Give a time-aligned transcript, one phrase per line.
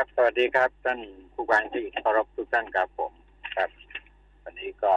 [0.00, 1.00] ครับ สวัสดีครับท่าน
[1.34, 3.12] ผู้ฟังที่เคารพทุกท่านครับผม
[3.56, 3.70] ครับ
[4.44, 4.94] วันนี้ก็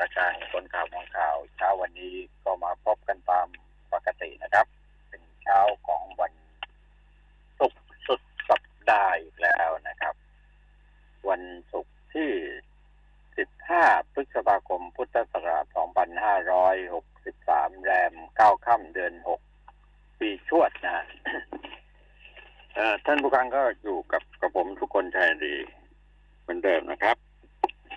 [0.00, 2.12] รายการคนข่าวมองข่าวเช้าวันนี้
[2.44, 3.46] ก็มาพบกันตาม
[3.92, 4.66] ปกตินะครับ
[5.08, 6.32] เป็นเช้าของวัน
[7.58, 10.14] ศุกร์สุดสัปดาห์อีกแล้วนะครับ
[11.28, 12.30] วันศุกร์ที่
[13.40, 19.12] 15 พฤษภาคม พุทธศักราช 2563 แรม 9 ค่ำเดือน
[19.66, 20.94] 6 ปีชวดนะ
[23.06, 25.54] ท่านผู้ฟังก็อยู่กับกับผมทุกคนชัยดี
[26.42, 27.16] เหมือนเดิมนะครับ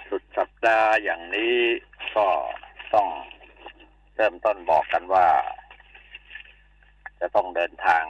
[0.10, 1.56] สุดสัปดาห์อย่างนี้
[2.16, 2.28] ก็
[2.94, 3.08] ต้อง
[4.16, 5.28] เริ่มต้นบอกกันว่า
[7.20, 8.04] จะต้องเดินทาง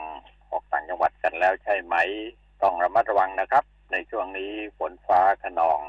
[0.50, 1.96] ออกต่างจังหวัดกันแล้วใช่ไหม
[2.62, 5.80] ต้องระมัดระวังนะครับ ในช่วงนี้ฝนฟ้าขนอง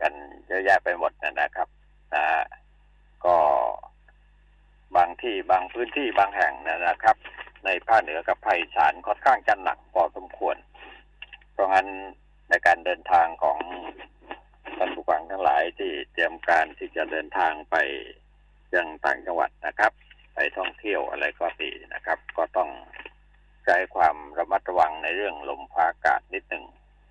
[0.00, 0.12] กัน
[0.46, 1.68] เยอะแยะไปหมดนะนะครับ
[2.14, 2.24] นะ
[3.24, 3.36] ก็
[4.96, 7.16] บางที่บางพื้นที่บางแห่งนะนะครับ
[7.64, 10.56] ในภาคเหนือกับภาคอีสานค่อนข้างจะหนักพอสมควร
[11.52, 11.86] เพราะงั้น
[12.48, 13.58] ในการเดินทางของ
[14.78, 17.76] ท่านผู้ฟังทั้งหลายที่เตรียมการที่จะเดินทางไป
[18.74, 19.92] ยังต่างจังหวัดนะครับ
[20.34, 22.70] ไปท่องเที่ยวอะไรก็ดีนะครับ ก็ต้อง
[23.64, 26.64] ใช้ความระมัดระวังในเรื่องลมฟ้าอากาศนิดหนึ่ง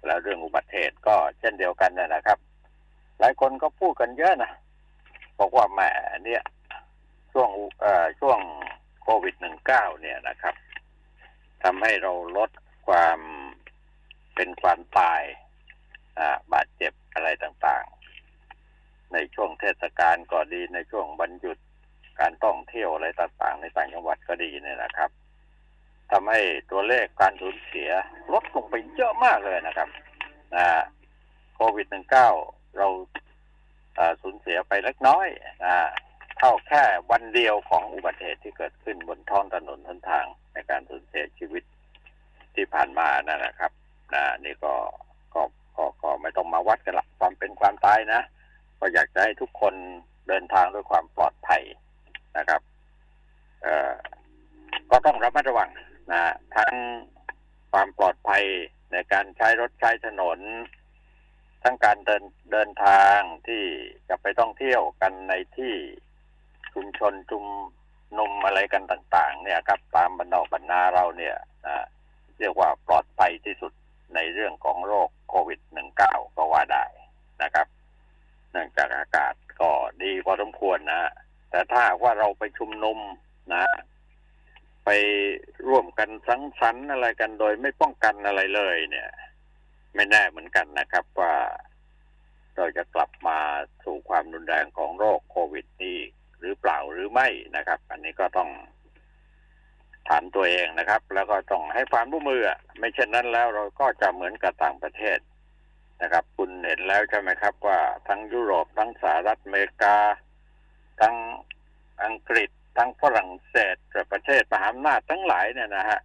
[0.05, 2.37] แล้วเรื่องอุบัติเหตุก็เช่นเดียวกันนะครับ
[3.19, 4.51] หลายคนก็พูดกันเยอะนะ
[5.39, 5.81] บอกว่าแหม
[6.25, 6.43] เนี่ย
[7.33, 7.49] ช่วง
[7.81, 8.39] เอ่อช่วง
[9.01, 9.35] โควิด
[9.67, 10.55] -19 เนี่ยนะครับ
[11.63, 12.49] ทำให้เราลด
[12.87, 13.19] ความ
[14.35, 15.21] เป็นความตาย
[16.53, 21.57] บาดเจ็บอะไรต่างๆ ในช่วงเทศกาลก็ดีในช่วงวันหยุด
[22.19, 25.09] การท่องเที่ยวอะไรต่างๆ ในต่างจังหวัดก็ดีเนี่ยนะครับ
[26.11, 26.41] ทำให้
[26.71, 27.89] ตัวเลขการสูญเสีย
[28.33, 29.89] ลดลงไปเยอะมากเลยนะครับ
[31.55, 31.87] โควิด
[32.31, 32.87] -19 เรา
[33.97, 35.27] อ่าสูญเสียไปเล็กน้อย
[35.65, 35.77] อ่า
[36.43, 41.63] เท่าแค่วันเดียวของอุบัติเหตุที่เกิดขึ้นบนท้องถนนหนทางในการสูญเสียชีวิต
[42.55, 43.71] ที่ผ่านมานั่นแหละครับ
[44.13, 44.73] นะนี่ก็
[45.33, 45.41] ก็
[45.77, 48.21] ก็ก็ไม่ต้องมาวัดกันละความเป็นความตายนะ
[48.79, 49.73] ก็อยากจะให้ทุกคน
[50.27, 51.63] เดินทางด้วยความปลอดภัย
[52.37, 52.61] นะครับ
[53.63, 53.91] เอ่อ
[54.91, 55.69] ก็ต้องระมัดระวัง
[56.11, 56.21] นะ
[56.55, 56.73] ทั้ง
[57.71, 58.43] ความปลอดภัย
[58.91, 60.39] ในการใช้รถใช้ถนน
[61.63, 63.17] ทั้งการเดินเดินทาง
[63.47, 63.63] ที่
[64.09, 65.73] จะไปท่องเที่ยวกันในที่
[66.73, 67.45] ชุมชนชุม
[68.19, 71.35] นุมอะไรกันต่าง ๆ เนี่ยครับ ตามบรรดาบรรณาเราเนี่ย
[71.67, 71.85] นะ
[72.39, 73.73] เรียกว่าปลอดภัยที่สุด
[74.15, 75.59] ในเรื่องของโรคโควิด
[75.99, 76.85] -19 ก็ว่าได้
[77.43, 77.67] นะครับ
[78.51, 79.69] เนื่องจากอากาศก็
[80.03, 81.11] ดีพอสมควรนะ
[81.49, 82.97] แต่ถ้าว่าเราไปชุมนุม
[83.53, 83.63] นะ
[84.85, 84.89] ไป
[85.67, 89.09] ร่วมกันสังสรรค์อะไรกันโดยไม่ป้องกันอะไรเลย เนี่ย
[89.95, 91.33] ไม่แน่เหมือนกันนะครับว่า
[92.55, 93.39] เราจะกลับมา
[93.83, 95.99] สู่ความรุนแรงของโรคโควิดนี้
[96.41, 98.49] หรือเปล่าหรือไม่นะครับ อันนี้ก็ต้อง
[100.09, 102.41] ถามตัวเองนะครับ แล้วก็ต้องให้ความร่วมมือ
[102.79, 105.19] ไม่เช่นนั้นแล้วเราก็จะเหมือนกับต่างประเทศ
[106.01, 109.97] นะครับ คุณเห็นแล้วใช่ไหมครับ ว่าทั้งยุโรปทั้งสหรัฐอเมริกา
[111.01, 111.15] ทั้ง
[112.03, 113.75] อังกฤษ ทั้งฝรั่งเศส
[114.11, 115.99] ประเทศมหาอำนาจทั้งหลายเนี่ยนะฮะ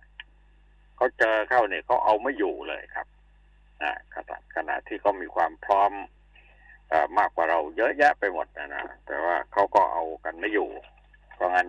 [0.96, 3.06] เขาเจอเข้าเนี่ยเขาเอาไม่อยู่เลยครับ
[3.82, 5.92] นะขณะขณะที่เขามีความพร้อม
[7.18, 10.68] มากกว่าเราเยอะแยะไปหมดนะนะแต่ว่าเขาก็เอากันไม่อยู่
[11.34, 11.68] เพราะงั้น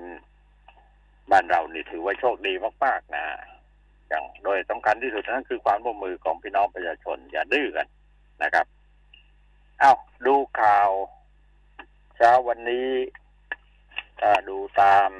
[1.31, 2.53] บ้านเรานี่ถือว่าโชคดี
[2.85, 3.23] มากๆนะ
[4.07, 7.87] อย่างโดยสำคัญที่สุดนั่นคือความร่วมมือของพี่น้องประชาชน อย่าดื้อกัน
[8.43, 8.65] นะครับ
[9.79, 9.93] เอา
[10.25, 10.89] ดูข่าว
[12.17, 12.87] เช้าวันนี้
[14.49, 15.11] ดูตาม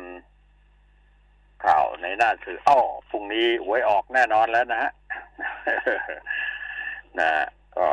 [1.66, 2.78] ข่าวในหน้าสื่ออ้อ
[3.10, 4.92] พรุ่งนี้หวยออกแน่นอนแล้วนะฮะ
[7.20, 7.30] นะ
[7.78, 7.88] ก็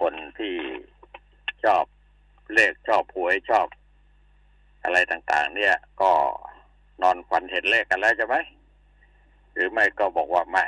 [0.00, 0.54] คนที่
[1.64, 1.84] ชอบ
[2.54, 3.68] เลขชอบหวยชอบ
[4.84, 6.12] อะไรต่างๆ เนี่ย ก็
[7.02, 8.36] นอนฝันเห็นเลขกันแล้วใช่ไหม
[9.52, 10.66] หรือไม่ก็บอกว่าแม่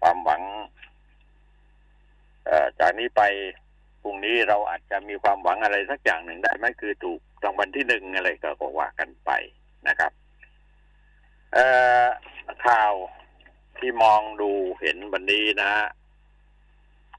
[0.00, 0.42] ความหวัง
[2.78, 3.22] จากนี้ไป
[4.02, 9.30] พรุ่งนี้เราอาจจะมีความหวังอะไรสักอย่างหนึ่งได้ไหมคือถูกรางวัลที่หนึ่งอะไรก็บอกว่ากันไป
[9.88, 10.12] นะครับ
[12.66, 12.92] ข่าว
[13.78, 15.72] ที่มองดูเห็นวันนี้นะ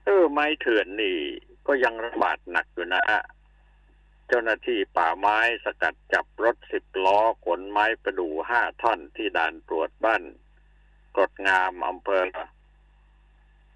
[0.03, 1.17] เออไม้เถื่อนนี่
[1.67, 3.01] ก็ยังระบาดหนักอยู่นะ
[4.27, 10.23] เจ้าหน้าที่ป่าไม้สกัดจับรถสิบล้อขนไม้ประดู่ห้าท่อนที่ด่านตรวจบ้าน
[11.15, 12.23] กรดงามอำเภอ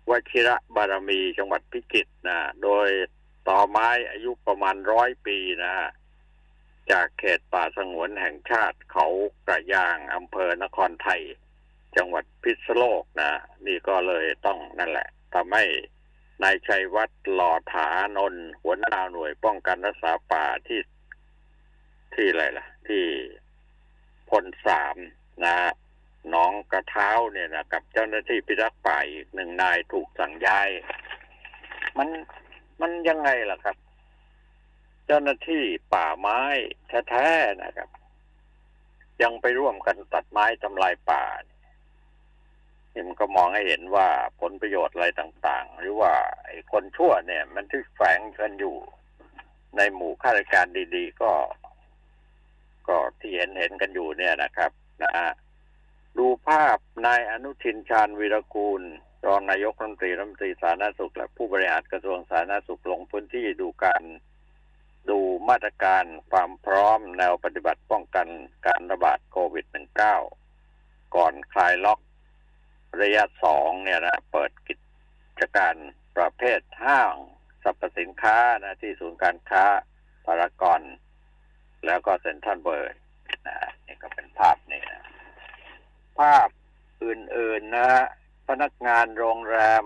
[0.09, 2.87] วชิระบารมีจังหวัดพิจิตรนะโดย
[3.47, 5.73] ต่อไม้อายุประมาณร้อยปีนะ
[6.91, 9.07] จากเขตป่าสงวนแห่งชาติเขา
[9.47, 11.21] กระยางอำเภอนครไทย
[11.95, 13.31] จังหวัดพิษณุโลกนะ
[13.65, 15.63] นี่ก็เลยต้องนั่นแหละทำให้
[16.43, 17.87] นายชัยวัฒน์หล่อถา
[18.17, 20.81] นนหัวหน้าหน่วยป้องกันรักษาป่าที่
[22.13, 23.03] ที่อะไรล่ะ ที่
[24.29, 24.95] พลสาม
[25.43, 25.55] นะ
[26.29, 30.69] หนองกระเท้าเนี่ยนะกับเจ้าหน้าที่พิทักษ์ป่าอีกหนึ่งนายถูกสั่งย้าย
[31.97, 32.09] มัน
[32.81, 33.77] มันยังไงล่ะครับ
[35.05, 35.63] เจ้าหน้าที่
[35.93, 36.41] ป่าไม้
[37.09, 37.89] แท้ๆนะครับ
[39.21, 41.23] ยังไปร่วมกันตัดไม้ทำลายป่า
[42.97, 44.07] นี่มันก็มองให้เห็นว่า
[44.41, 46.13] ผลประโยชน์อะไรต่าง ๆ หรือว่า
[46.45, 48.75] ไอ้คนชั่วเนี่ย มันที่แฝงกันอยู่
[49.77, 50.65] ในหมู่ข้าราชการ
[50.95, 51.31] ดี ๆ ก็
[52.87, 54.71] ก็ที่เห็นเห็นกันอยู่เนี่ยนะครับ
[55.03, 55.29] นะฮะ
[56.17, 58.81] ดูภาพนายอนุทินชาญวีรกูล
[59.25, 64.03] รองนายกรัฐมนตรีรัฐมนตรีสาธารณสุข และผู้บริหารกระทรวงสาธารณสุขลงพื้นที่ดูการ
[65.09, 65.19] ดู
[65.49, 68.27] มาตรการความพร้อมแนวปฏิบัติป้องกัน
[68.67, 69.65] การระบาดโควิด
[70.41, 71.99] -19 ก่อนคลายล็อก
[73.01, 74.73] ระยะสองเนี่ยนะเปิดกิ
[75.39, 75.75] จการ
[76.17, 77.15] ประเภทห้าง
[77.63, 79.65] สรรพสินค้านะที่ศูนย์การค้า
[80.25, 80.81] พารากอน
[81.85, 82.95] แล้วก็เซ็นทรัลเบิร์ด
[83.47, 85.03] นะนี่ก็เป็นภาพนี่นะ
[86.19, 86.47] ภาพ
[87.03, 87.89] อื่น ๆ นะ
[88.47, 89.85] พนักงานโรงแรม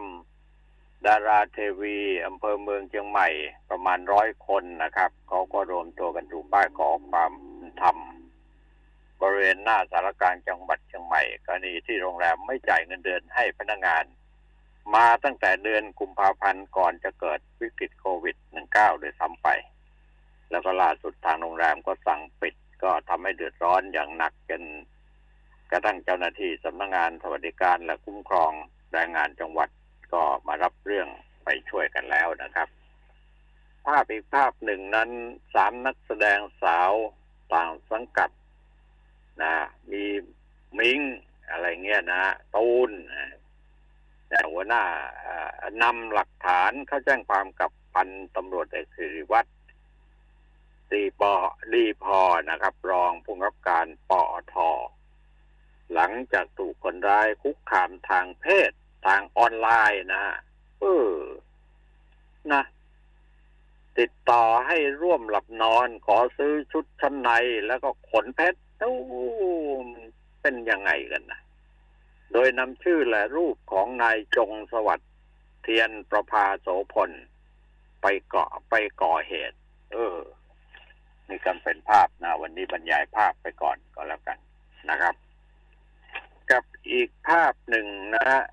[1.08, 3.30] ดาราเทวีอำเภอเมืองเชียงใหม่
[3.70, 7.34] ประมาณร้อยคนนะครับ เขาก็รวมตัวกันถูป้ายขอความ
[9.34, 14.04] ริเวณหน้าสารกลางจังหวัดเชียงใหม่กรณีที่โรงแรมไม่จ่ายเงินเดือนให้พนักงาน
[14.96, 18.36] มาตั้งแต่เดือนกุมภาพันธ์ก่อนจะเกิดวิกฤตโควิด
[18.70, 19.48] -19 โดยซ้ำไป
[20.52, 24.64] แล้วก็ล่าสุดทางโรงแรมก็สั่งปิด ก็ทำให้เดือดร้อนอย่างหนักจน
[25.72, 28.52] กระทั่งเจ้าหน้าที่สำนักงงานสวัสดิการและคุ้มครอง
[28.94, 29.70] แรงงานจังหวัด
[30.14, 31.08] ก็มารับเรื่อง
[31.44, 32.68] ไปช่วยกันแล้วนะครับ
[33.88, 35.10] ภาพอีกภาพหนึ่งนั้น
[35.54, 36.92] สามนักแสดงสาว
[37.54, 38.30] ต่างสังกัด
[39.42, 39.54] นะ
[39.92, 40.04] มี
[40.80, 41.00] มิง
[41.50, 42.24] อะไรเงี้ยนะ
[42.56, 42.92] ตูน
[44.28, 44.84] แต่หัวหน้า
[45.82, 49.50] นำหลักฐานเข้าแจ้งความกับพันตำรวจเอกสิริวัตร
[50.92, 51.34] ดีปอ
[51.74, 54.24] ดีพอนะครับ รองผู้กำกับการปอ
[54.54, 54.56] ท
[55.94, 58.72] หลังจากถูกคนร้ายคุกคามทางเพศ
[59.06, 60.24] ทางออนไลน์นะ
[60.80, 61.12] เออ
[62.52, 62.64] นะ
[63.98, 67.32] ติดต่อให้ร่วมหลับนอน ขอซื้อชุดชั้นใน
[67.68, 68.96] แล้วก็ขนเพชร โอ้
[70.42, 71.40] เป็นยังไงกันนะ
[72.34, 75.12] โดยนำชื่อและรูปของนายจงสวัสดิ์
[75.64, 77.12] เทียนประภาโสพล
[78.02, 79.58] ไปเกาะไปก่อเหตุ
[79.94, 80.18] เออ
[81.28, 84.38] นี่กันเป็นภาพนะ วันนี้บรรยายภาพไปก่อนก็แล้วกัน
[84.90, 85.16] นะครับ
[86.52, 88.44] กับอีกภาพหนึ่งนะฮะ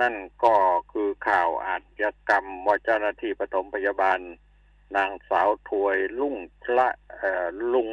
[0.00, 0.14] นั่น
[0.44, 0.54] ก็
[0.92, 4.18] คือข่าวอาชญากรรมว่าเจ้าหน้าที่ปฐมพยาบาล
[4.96, 6.36] นางสาวถวยลุ่ง
[6.78, 6.88] ละ
[7.74, 7.90] ลุง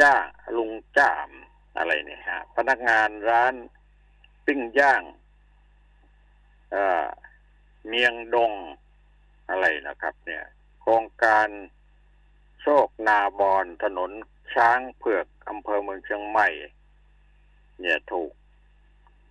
[0.00, 0.14] จ้า
[0.56, 1.30] ลุงจ้าม
[1.78, 3.54] อะไรเนี่ยฮะ พนักงานร้าน
[4.46, 5.02] ปิ้งย่าง
[6.70, 7.06] เอ่อ
[7.86, 8.52] เมียงดง
[9.48, 10.44] อะไรนะครับ เนี่ย
[10.80, 11.48] โครงการ
[12.62, 14.10] โชคนาบอนถนน
[14.54, 16.48] ช้างเผือกอำเภอเมืองเชียงใหม่
[17.80, 18.32] เนี่ยถูก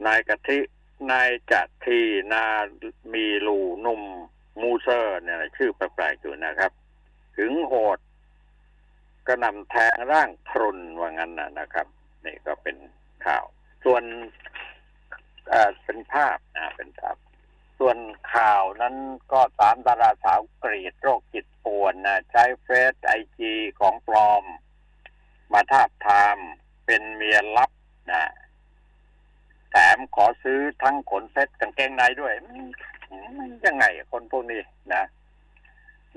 [0.06, 0.60] นายกะทิ
[1.12, 2.00] นายจัที
[2.34, 2.46] นา
[3.14, 4.02] มีลูนุ่ม
[4.62, 6.72] มูเซอร์ เนี่ยชื่อแปลกๆอยู่นะครับ
[7.38, 8.00] ถึงโหด
[9.30, 11.88] กระนำแทงร่างทรุนว่างั้นนะนะครับ
[12.26, 12.78] นี่ก็เป็น
[13.26, 13.46] ข่าว
[13.84, 14.04] ส่วน
[15.84, 17.16] เป็นภาพนะเป็นภาพ
[17.80, 17.98] ส่วน
[18.34, 18.96] ข่าวนั้น
[19.32, 24.44] ก็สามดาราสาวกรีดโรคจิตป่วนนะใช้เฟซไอจีของปลอม
[25.54, 26.38] มาทาบทาม
[26.86, 27.72] เป็นเมียลับ
[28.12, 28.24] นะ
[29.72, 32.52] แถมขอซื้อทั้งขนเซ็ตกางเกงในด้วย มั
[33.48, 34.62] นยังไงคนพวกนี้
[34.94, 35.04] นะ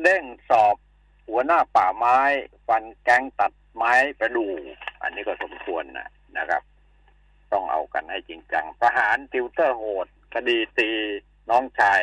[0.02, 0.76] เด้งสอบ
[1.28, 2.18] หัวหน้าป่าไม้
[2.66, 4.46] ฟันแก๊งตัดไม้ประดู
[5.02, 6.62] อันนี้ก็สมควรนะนะครับ
[7.52, 10.90] ต้องเอากันให้จริงจังประหารติวเตอร์โหดคดีตี
[11.50, 12.00] น้องชาย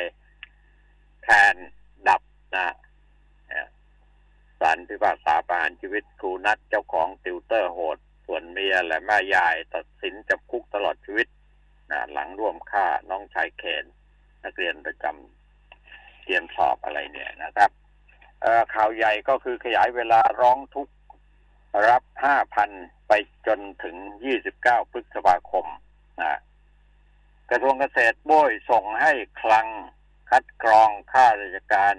[1.24, 1.56] แทน
[2.08, 2.22] ดับ
[2.56, 2.76] นะ
[4.60, 11.28] ศาลพิพากษาประหารชีวิตครูนัดเจ้าของติวเตอร์โหด ส่วนเมียและแม่ยายตัดสินจำคุกตลอดชีวิต
[11.92, 13.86] นะหลังร่วมฆ่าน้องชายเขน
[14.44, 17.72] นักเรียนประจำเตรียมสอบอะไรเนี่ยนะครับ
[18.74, 20.90] ข่าวใหญ่ก็คือขยายเวลาร้องทุก
[21.90, 22.70] รับห้าพัน
[23.08, 23.12] ไป
[23.48, 25.66] จนถึงยี่สิบเก้าพฤษภาคม
[26.22, 26.40] นะ
[27.50, 29.68] กระทรวงเกษตรบ้ยส่งให้คลัง
[30.30, 31.96] คัดกรองค่าราชการ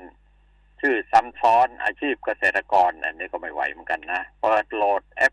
[0.80, 5.32] ชื่อซ้ำซ้อนอาชีพเกษตรกรอันนี้ก็ไม่ไหวเหมือนกันนะเปิดโหลดแอป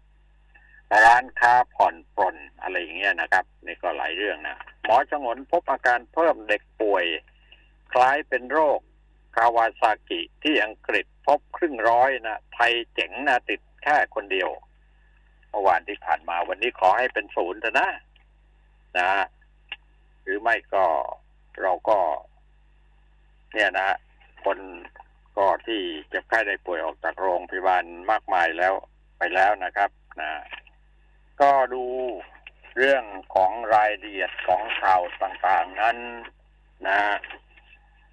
[1.06, 7.06] ร้านค้าผ่อนปลนอะไรอย่างเงี้ยนะครับ นี่ก็หลายเรื่องนะ หมอชงนพบอาการเพิ่มเด็กป่วย
[7.94, 14.50] คล้ายเป็นโรคาวาซากิที่อังกฤษพบครึ่งร้อยนะไทยเจ๋งนะติดแค่คนเดียว
[15.50, 17.90] เมื่อวานที่ผ่านมาวันนี้ขอให้เป็นศูนย์เถอะนะ
[18.98, 19.10] นะ
[20.24, 20.86] หรือไม่ก็
[21.62, 22.00] เราก็
[23.54, 23.90] เนี่ยนะ
[24.44, 24.60] คน
[25.38, 28.74] ก็ที่เจ็บไข้ได้ป่วยออกจากโรงพยาบาลมากมายแล้ว
[29.18, 29.90] ไปแล้วนะครับ
[30.22, 30.32] นะ
[31.42, 31.84] ก็ดู
[32.78, 33.04] เรื่อง
[33.36, 35.98] ของรายละเอียดของข่าวต่าง ๆ นั้น
[36.88, 37.00] นะ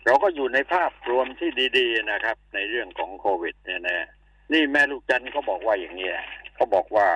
[0.05, 4.09] เราก็อยู่ในภาพรวมที่ดีๆนะครับ ในเรื่องของโควิด เนี่ยนะ
[4.53, 6.11] นี่แม่ลูกจันก็บอกว่าอย่างนี้
[6.55, 7.09] เขาบอกว่า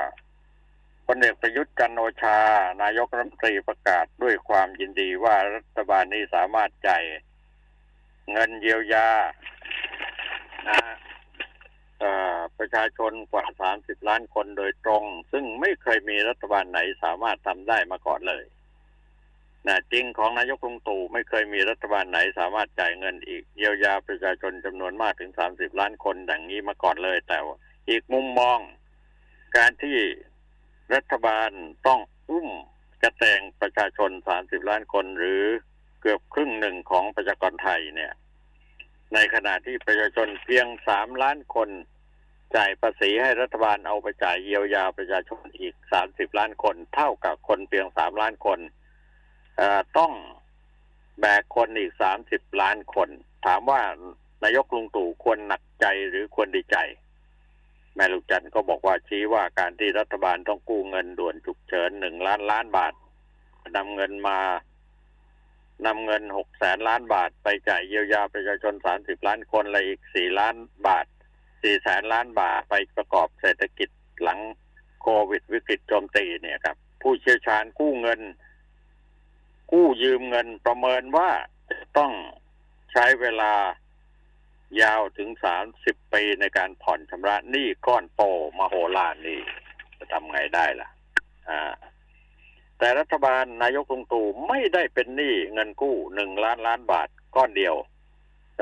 [1.07, 2.39] พลเอกประยุทธ์จันโอชา
[2.83, 7.03] นายกรัฐมนตรีประกาศด้วยความยินดีว่ารัฐบาลนี้สามารถจ่าย
[8.33, 9.09] เงินเยียวยา
[10.69, 10.81] นะ
[12.59, 13.45] ประชาชนกว่า
[13.77, 18.45] 30 ล้านคนโดยตรง ซึ่งไม่เคยมีรัฐบาลไหนสามารถทำได้มาก่อนเลย
[19.69, 27.39] นะจริงของนายกลุงตู่ไม่เคยมีรัฐบาลไหนสามารถจ่ายเงินอีกเยียวยาประชาชนจำนวนมากถึง30ล้านคนดังนี้มาก่อนเลย แต่
[27.89, 28.59] อีกมุมมอง
[29.57, 29.97] การที่
[30.95, 31.51] รัฐบาล
[31.87, 32.49] ต้องอุ้ม
[33.03, 34.11] กระแตงประชาชน
[34.41, 35.43] 30ล้านคนหรือ
[36.01, 38.13] เกือบครึ่งหนึ่งของประชากรไทยเนี่ย
[39.15, 41.71] ในขณะที่ประชาชนเพียง3ล้านคน
[42.57, 45.75] จ่ายภาษีให้รัฐบาลเอาไปจ่ายเยียวยาประชาชนอีก
[46.07, 48.61] 30ล้านคน เท่ากับคนเพียง3ล้านคน
[49.99, 50.13] ต้อง
[51.21, 51.93] แบกคนอีก
[52.27, 53.09] 30ล้านคน
[53.47, 53.81] ถามว่า
[54.43, 56.77] นายกลุงตู่ควรหนักใจหรือควรดีใจ
[57.95, 62.95] แม่ลูกจันก็บอกว่าชี้ว่าการที่รัฐบาลต้องกู้เงินด่วนฉุกเฉินหนึ่งล้านล้านบาท
[63.77, 64.39] นำเงินมา
[65.87, 71.07] นำเงินหกแสนล้านบาท ไปจ่ายเยียวยาประชาชนสามสิบล้านคนและอีกสี่ล้านบาท
[71.63, 73.89] สี่แสนล้านบาทไปประกอบเศรษฐกิจ
[74.23, 74.41] หลัง
[75.03, 78.21] โควิดวิกฤตโจมตีเนี่ยครับ ผู้เชี่ยวชาญกู้เงิน
[79.73, 81.31] กู้ยืมเงินประเมินว่า
[81.99, 82.13] ต้อง
[82.93, 83.53] ใช้เวลา
[84.83, 88.23] ยาวถึงสามสิบปีในการผ่อนชำระหนี้ก้อนโต
[88.59, 89.41] มโหฬารนี่
[89.99, 90.89] จะทำไงได้ล่ะ
[91.49, 91.73] อ่า
[92.79, 97.75] แต่รัฐบาลนายกลุงตู่ไม่ได้เป็นหนี้เงินกู้หนึ่งล้านล้านบาทก้อนเดียว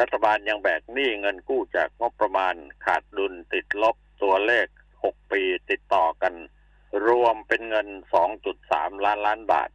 [0.00, 4.66] รัฐบาลยังแบกหนี้เงินกู้จากงบประมาณขาดดุลติดลบตัวเลข
[5.04, 6.34] หกปีติดต่อกัน
[7.06, 9.68] รวมเป็นเงินสองจุดสามล้านล้านบาท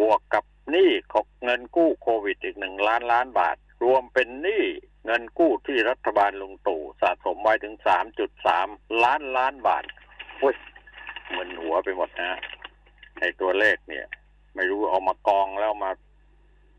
[0.00, 4.64] บวกกับหนี้ของเงินกู้โควิดอีกหนึ่งล้านล้านบาท รวมเป็นหนี้
[5.06, 8.68] เงินกู้ที่รัฐบาลลงตู่สะสมไว้ถึงสามจุดสาม
[9.04, 9.84] ล้านล้านบาท
[10.38, 10.54] โอ้ย
[11.36, 12.40] มือนหัวไปหมดนะ
[13.20, 14.06] ในตัวเลขเนี่ย
[14.54, 15.90] ไม่รู้เอามากองแล้วมา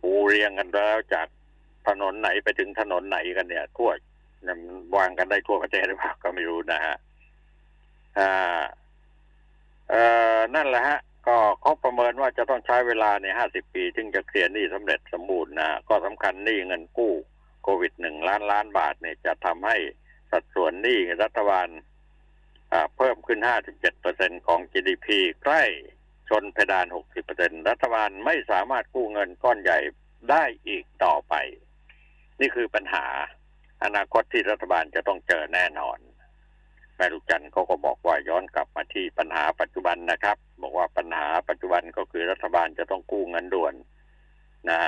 [0.02, 1.28] ปูเรียงกันแล้วจาก
[1.88, 3.92] ถนนไหนไปถึงถนนไหนกันเนี่ยทั่ว
[4.96, 6.96] วางกันได้ทั่วประเทศหรือเปล่าก็ไม่รู้นะฮะ
[8.20, 8.64] อ่า
[9.90, 10.02] เอ่
[10.38, 17.14] อนั่นแหละฮะ ก็เขาประเมินว่าจะต้องใช้เวลาในห้าสิบปีถึงจะเคลียร์หนี้สำเร็จสมบูรณ์นะก็สำคัญหนี้เงินกู้
[17.64, 19.78] โควิดหนึ่งล้านล้านบาทเนี่ยจะทำให้
[20.32, 21.68] สัดส่วนหนี้รัฐบาล
[22.98, 25.08] เพิ่มขึ้นห้าสิบเจ็ดเปอร์เซ็นของ GDP
[25.44, 25.64] ใกล้
[26.30, 29.80] ชนเพดานหกสิบเปอร์เซ็นรัฐบาลไม่สามารถกู้เงินก้อนใหญ่
[30.32, 31.34] ได้อีกต่อไป
[32.40, 33.06] นี่คือปัญหา
[33.84, 35.98] อนาคตที่รัฐบาลจะต้องเจอแน่นอน
[37.04, 43.74] ม่ลูกจันเขาก็บอกว่าย้อนกลับมาที่ปัญหาปัจจุบันนะครับ บอกว่าปัญหาปัจจุบันก็คือรัฐบาลจะต้องกู้เงินด่วน
[44.70, 44.80] นะ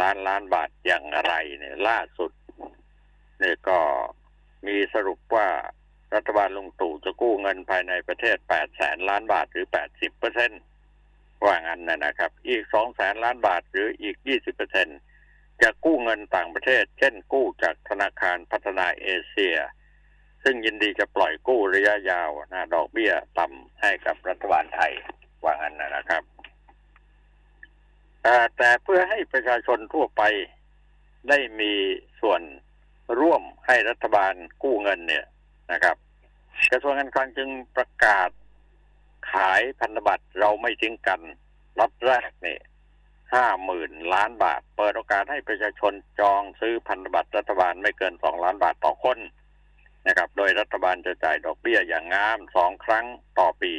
[0.00, 2.30] ล้านล้านบาทอย่างไรเนี่ยล่าสุด
[3.40, 3.78] เนี่ยก็
[4.66, 5.48] มีสรุปว่า
[6.14, 10.52] รัฐบาลลุงตู่จะกู้เงินภายในประเทศแปดแสนล้านบาทหรือแปดสิบเปอร์เซ็น
[11.44, 14.88] ว่างั้นนะนะครับ อีกสองแสนล้านบาทหรืออีกยี่สิบเปอร์เซ็น
[15.62, 19.56] จะกู้เงินต่างประเทศ เช่นกู้จากธนาคารพัฒนาเอเชีย
[20.44, 24.92] ซึ่งยินดีจะปล่อยกู้ระยะยาวนะดอกเบี้ยต่ำให้กับรัฐบาลไทย
[25.42, 26.22] ว่างั้นนะครับ
[28.56, 30.22] แต่เพื่อให้ประชาชนทั่วไป
[31.28, 31.72] ได้มี
[32.20, 32.40] ส่วน
[33.20, 35.24] ร่วมให้รัฐบาลกู้เงินเนี่ย
[35.72, 35.96] นะครับ
[36.72, 38.30] กระทรวงการคลังจึงประกาศ
[39.32, 41.20] ขายพันธบัตรเราไม่ทิ้งกัน
[41.80, 42.60] รับแรกเนี่ย
[43.34, 49.18] ห้าหมื่นล้านบาท เปิดโอกาสให้ประชาชนจองซื้อพันธบัตรรัฐบาลไม่เกินสองล้านบาทต่อคน
[50.06, 53.06] นะครับ โดยรัฐบาลจะจ่ายดอกเบี้ยอย่างงามสองครั้ง
[53.38, 53.74] ต่อปี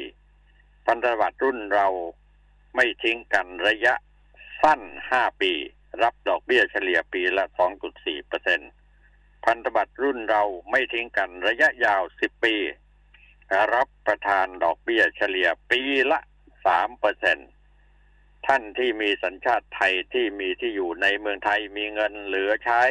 [0.86, 1.88] พันธบัตรรุ่นเรา
[2.76, 3.94] ไม่ทิ้งกันระยะ
[4.62, 5.52] สั้นห้าปี
[6.04, 8.62] รับดอกเบี้ยเฉลี่ยปีละสองจุดสี่เปอร์เซ็น
[9.46, 12.56] พันธบัตรรุ่นเราไม่ทิ้งกันระยะยาวสิบปี
[13.74, 16.20] รับประทานดอกเบี้ยเฉลี่ยปีละ
[16.66, 17.38] สามเปอร์เซ็น
[18.48, 22.82] ท่านที่มีสัญชาติไทยที่มีที่อยู่ในเมืองไทยมีเงินเหลือใช้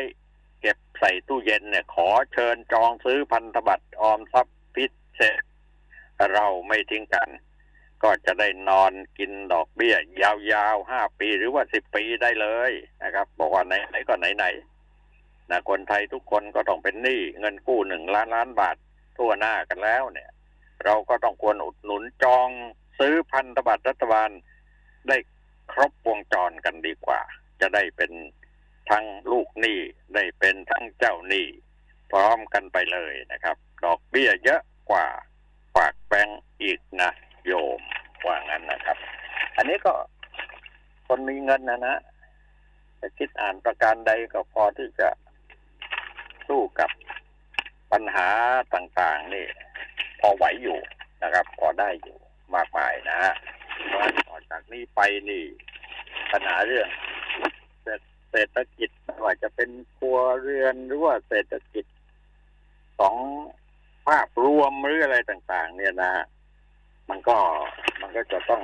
[0.98, 4.86] ใส่ตู้เย็นเนี่ย ขอเชิญจองซื้อพันธบัตรออมทรัพย์พิ
[5.16, 5.42] เศษ
[6.32, 7.28] เราไม่ทิ้งกัน
[8.02, 12.72] ก็จะได้นอนกินดอกเบี้ย ยาวๆห้าปีหรือว่าสิบปีได้เลย
[13.02, 14.46] นะครับ บอกว่าไหนไหนก็ไหนไหน
[15.50, 18.76] นะคนไทยทุกคนก็ต้องเป็นหนี้เงินกู้หนึ่งล้านล้านบาท
[19.16, 20.30] ทั่วหน้ากันแล้วเนี่ย
[20.84, 22.48] เราก็ต้องควรอุดหนุนจอง
[22.98, 24.30] ซื้อพันธบัตรรัฐบาล
[25.08, 25.16] ได้
[25.72, 27.20] ครบวงจรกันดีกว่า
[27.60, 28.12] จะได้เป็น
[28.90, 29.78] ทั้งลูกหนี้
[30.14, 31.46] ได้เป็นทั้งเจ้าหนี้
[32.10, 35.06] พร้อมกันไปเลยนะครับ ดอกเบี้ยเยอะกว่า
[35.74, 37.10] ฝากแบงก์อีกนะ
[37.46, 37.80] โยม
[38.26, 38.96] ว่างั้นนะครับ
[39.56, 39.94] อันนี้ก็
[41.06, 41.96] คนมีเงินนะนะ
[43.00, 45.08] จะคิดอ่านประการใดก็พอที่จะ
[46.48, 46.90] สู้กับ
[47.92, 48.28] ปัญหา
[48.74, 49.46] ต่างๆนี่
[50.20, 50.78] พอไหวอยู่
[51.22, 52.18] นะครับ พอได้อยู่
[52.54, 53.34] มากมายนะฮะ
[53.88, 55.44] เพราะต่อจากนี้ไปนี่
[56.32, 56.88] ปัญหาเรื่อง
[58.36, 61.84] เศรษฐกิจไม่ว่าจะเป็นครัวเรือนหรือว่าเศรษฐกิจ
[62.98, 63.14] ของ
[64.06, 66.24] ภาพรวมหรืออะไรต่าง ๆ เนี่ยนะฮะ
[67.10, 67.36] มันก็
[68.00, 68.62] มันก็จะต้อง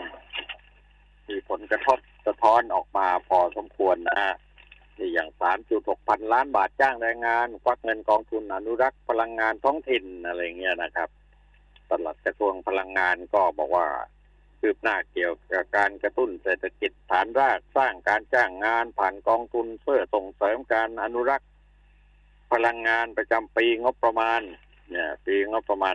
[1.29, 4.35] มีผลกระทบสะท้อนออกมาพอสมควรนะฮะ
[4.99, 11.09] นี่อย่างสามจุดหกพันล้านบาทจ้างแรงงานควักเงินกองทุนอนุรักษ์พลังงานท้องถิ่นอะไรเงี้ยนะครับ
[11.89, 13.87] ตลัดกระทรวงพลังงานก็บอกว่า
[14.61, 21.49] คืบหน้าเกี่ยวกับการกระตุ้นเศรษฐกิจฐานรากสร้างการจ้างงานผ่านกองทุนเพื่อส่งเสริมการอนุรักษ์
[22.53, 24.41] พลังงานประจำปีงบประมาณ
[24.91, 25.95] เนี่ย ปีงบประมาณ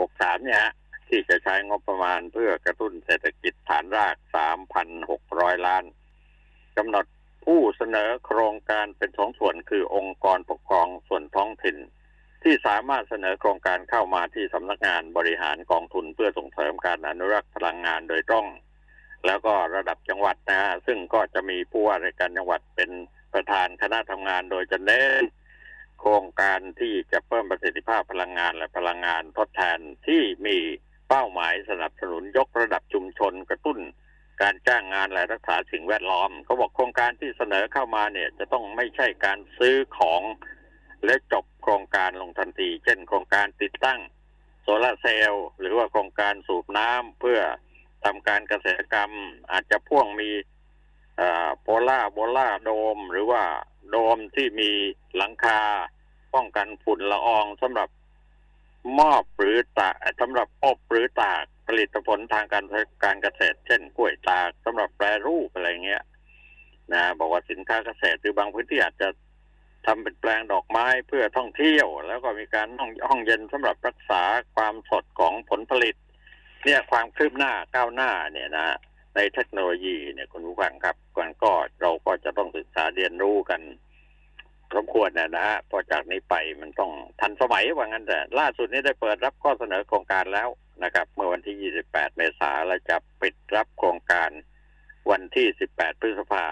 [0.00, 0.72] หกสามเนี่ยฮะ
[1.08, 5.84] ที่จะใช้งบประมาณเพื่อกระตุ้นเศรษฐกิจฐานรากสามพันหกร้อยล้าน
[6.76, 7.06] กำหนด
[7.44, 11.76] ผู้เสนอโครงการเป็นสองส่วนคือองค์กรปกครองส่วนท้องถิ่น
[12.44, 18.46] ที่สามารถเสนอโครงการเข้ามาที่สำนักงานบริหารกองทุนเพื่อส่งเสริมการอนุรักษ์พลังงานโดยตรง
[19.26, 22.90] แล้วก็ระดับจังหวัดนะฮะซึ่งก็จะมีผู้ว่าราชการจังหวัดเป็น
[23.34, 25.24] ประธานคณะทำงานโดยจะเน้น
[26.00, 30.58] โครงการที่จะเพิ่มประสิทธิภาพพลังงานและพลังงานทดแทนที่มี
[31.08, 33.78] เป้าหมายสนับสนุนยกระดับชุมชนกระตุ้น
[34.42, 40.22] การจ้างงานและรักษาสิ่งแวดล้อมเขาบอกโครงการที่เสนอเข้ามาเนี่ยจะต้องไม่ใช่การซื้อของ
[41.04, 44.00] และจบโครงการลงทันที เช่น โครงการติดตั้ง
[44.62, 47.40] โซลาร์เซลล์หรือว่าโครงการสูบน้ำเพื่อ
[48.04, 49.12] ทำการเกษตรกรรม
[49.50, 50.30] อาจจะพ่วงมี
[51.60, 53.42] โพล่าโบล่าโดม หรือว่า
[53.90, 54.70] โดมที่มี
[55.16, 55.60] หลังคา
[56.34, 57.88] ป้องกันฝุ่นละอองสำหรับ
[59.00, 62.64] มอบหรือตากสำหรับอบหรือตากผลิตผลทางการ
[63.04, 66.02] การเกษตร เช่นกล้วยตากสำหรับแปรรูปอะไรเงี้ย
[66.92, 69.08] นะบอกว่าสินค้าเกษตรหรือบางพื้นที่อาจจะ
[69.86, 74.22] ทำเป็นแปลงดอกไม้เพื่อท่องเที่ยว แล้วก็มีการห้องห้องเย็นสำหรับรักษา
[74.56, 75.94] ความสดของผลผลิต
[76.64, 78.76] เนี่ยความคืบหน้าก้าวหน้าเนี่ยนะ
[79.16, 83.60] ในเทคโนโลยีเนี่ยคุณผู้ฟังครับก่อนก็เราก็จะต้องศึกษาเรียนรู้กัน
[84.76, 90.48] สมควรนะนะฮะพอจากนี้ไปมันต้องทันสมัยว่างั้นแต่ล่าสุดนี้ได้เปิดรับข้อเสนอโครงการแล้ว
[90.84, 94.30] นะครับ เมื่อวันที่ 28 เมษายนและจะปิดรับโครงการ
[95.10, 96.46] วันที่ 18 พฤษภา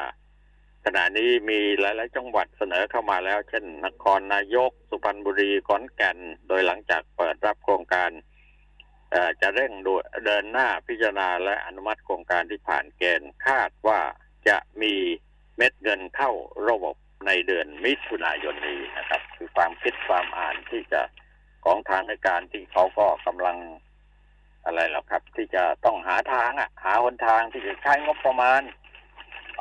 [0.84, 6.18] ขณะนี้มีหลาย ๆ จังหวัดเสนอเข้ามาแล้ว เช่น นครนายก สุพรรณบุรีขอนแก่น
[6.48, 8.10] โดยหลังจากเปิดรับโครงการ
[9.40, 9.72] จะเร่ง
[10.24, 14.00] เดินหน้าพิจารณาและอนุมัติโครงการที่ผ่านเกณฑ์คาดว่า
[14.48, 14.94] จะมี
[15.56, 16.30] เม็ดเงินเข้า
[16.68, 21.00] ระบบในเดือนมิถุนายนนี้นะครับ คือความคิดความอ่านที่จะ
[21.64, 23.58] ของทางในการที่เขาก็กำลัง
[24.64, 28.62] อะไรหรอครับ ที่จะต้องหาทางอะ หาหนทางที่จะใช้งบประมาณ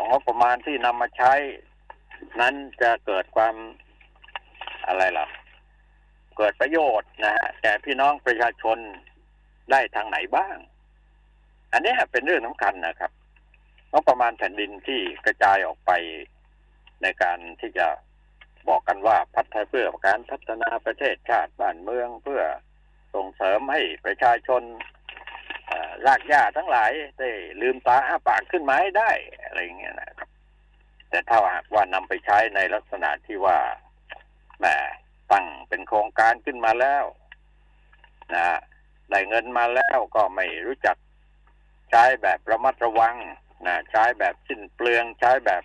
[0.02, 1.34] เอางบประมาณที่นำมาใช้
[2.42, 3.56] นั้นจะเกิดความ
[4.88, 5.28] อะไรล่ะ
[6.38, 8.78] เกิดประโยชน์นะฮะแก่พี่น้องประชาชน
[9.72, 10.58] ได้ทางไหนบ้าง
[11.74, 13.12] อันนี้เป็นเรื่องสำคัญนะครับ
[13.92, 15.92] งบประมาณแผ่นดินที่กระจายออกไป
[17.02, 17.88] ในการที่จะ
[18.68, 22.44] บอกกันว่าพัฒนาเพื่อการพัฒนาประเทศชาติบ้านเมืองเพื่อ
[23.14, 24.64] ส่งเสริมให้ประชาชน
[26.06, 27.30] รากหญ้าทั้งหลายได้
[27.62, 29.12] ลืมตาอ้าปากขึ้นมาให้ได้
[29.62, 30.30] อะไรเงี้ยนะครับ
[31.10, 31.38] แต่ถ้า
[31.74, 33.58] ว่านำไปใช้ในลักษณะที่ว่า
[34.60, 34.66] แหม
[35.32, 37.06] ตั้งเป็นโครงการขึ้นมาแล้ว
[38.36, 38.46] นะ
[39.10, 40.98] ได้เงินมาแล้วก็ไม่รู้จัก
[41.92, 43.16] ใช้แบบระมัดระวัง
[43.68, 45.64] นะใช้แบบสิ้นเปลืองใช้แบบ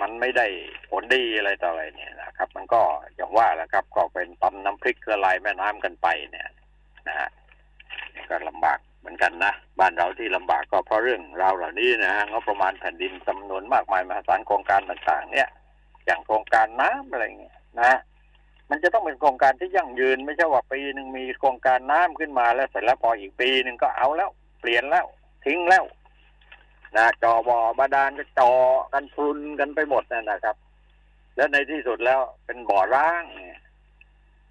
[0.00, 0.46] มันไม่ได้
[0.90, 2.82] ผลดีอะไรต่ออะไรเนี่ยนะครับ มันก็
[3.14, 6.48] อย่างว่าแหละครับ ก็เป็นตำน้ำพริกละลายแม่น้ำกันไปเนี่ย
[7.08, 7.28] นะฮะ
[8.28, 15.48] ก็ลำบาก เหมือนกันนะบ้านเราที่ลำบากก็เพราะเรื่องราวเหล่านี้นะฮะงบประมาณแผ่นดินจำนวนมากมายมหาศาลโครงการต่างๆ เนี่ย
[16.06, 17.98] อย่างโครงการน้ำอะไรเงี้ยนะ
[18.70, 25.06] มันจะต้องเป็นโครงการที่ยั่งยืน ไม่ใช่ว่าปีหนึ่งมีโครงการน้ำขึ้นมาแล้วเสร็จแล้วพออีกปีหนึ่งก็เอาแล้ว เปลี่ยนแล้ว
[25.44, 25.84] ทิ้งแล้ว
[26.96, 28.52] นะจอบอบาดาลก็จอ
[28.92, 30.56] กันพรุนกันไปหมดนั่นนะครับ
[31.36, 33.60] แล้วในที่สุดแล้วเป็นบ่อร้างเนี่ย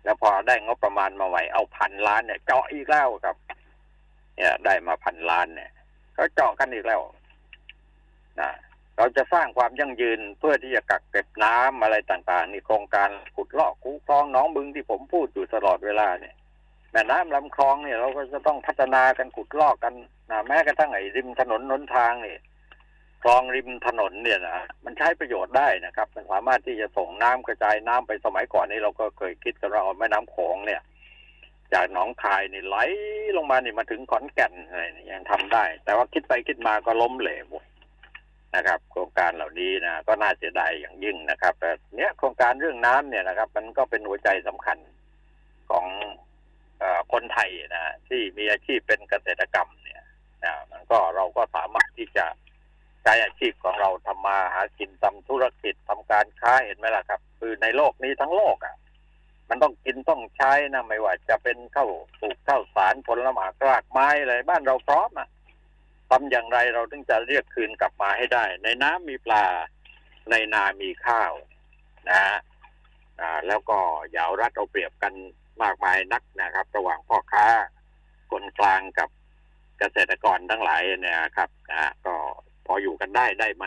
[0.03, 3.35] แล้วพอได้งบประมาณมาไหวเอาพันล้านเนี่ยเจาะอีกแล้วครับ
[4.41, 5.71] เนี่ยได้มาพันล้านเนี่ย
[6.15, 7.01] เขาเจาะกันอีกแล้ว
[8.39, 8.51] นะ
[8.97, 16.35] เราจะสร้างความยั่งยืนเพื่อที่จะกักเก็บน้ำอะไรต่างๆนี่โครงการขุดลอกคูคลองน้องบึงที่ผมพูดอยู่ตลอดเวลาเนี่ย
[16.91, 19.93] แม่น้ำลำคลองเนี่ยเราก็จะต้องพัฒนากันขุดลอกกัน
[20.31, 22.39] นะแม้กระทั่งไอ้ริมถนนนนทางเนี่ย
[23.23, 30.81] คลองริมถนนเนี่ยนะมันใช้ประโยชน์ได้นะครับ มันสามารถที่จะส่งน้ำกระจายน้ำไปสมัยก่อนนี้เราก็เคยคิดกันว่าเอาแม่น้ำโขงเนี่ย
[31.73, 32.77] จากหนองคายนี่ไหล
[33.37, 37.47] ลงมานี่มาถึงขอนแก่นอะไรยังทำได้ แต่ว่าคิดไปคิดมาก็ล้มเหลว
[38.55, 44.77] นะครับ โครงการเหล่านี้นะก็น่าเสียดายอย่างยิ่งนะครับ แต่เนี้ยโครงการเรื่องน้ำเนี่ยนะครับ มันก็เป็นหัวใจสำคัญ
[45.69, 45.85] ของ
[46.81, 50.01] อคนไทยนะที่มีอาชีพเป็นเกษตรกรรมเนี่ย
[50.43, 52.25] นะมันก็เราก็สามารถที่จะ
[53.03, 58.75] ใช้อาชีพของเราทำมาหากินทำธุรกิจทำการค้าเห็นไหมล่ะครับ คือในโลกนี้ทั้งโลกอะ
[59.53, 65.27] มันต้องกินต้องใช้นะไม่ว่าจะเป็นข้าวปลูกข้าวสารผลไม้รากไม้อะไรบ้านเราพร้อมอะ
[66.09, 69.45] ทำอย่างไรเราถึงจะเรียกคืนกลับมาให้ได้ ในน้ำมีปลา
[70.29, 71.31] ในนามีข้าว
[72.09, 72.37] นะฮะ
[73.19, 73.79] อ่าแล้วก็
[74.11, 75.13] อย่าเอารัดเอาเปรียบกัน
[75.63, 77.47] มากมายนักนะครับ ระหว่างพ่อค้า
[78.31, 79.09] คนกลางกับ
[79.79, 82.15] เกษตรกรทั้งหลายเนี่ยครับอ่าก็
[82.65, 83.65] พออยู่กันได้ได้ไหม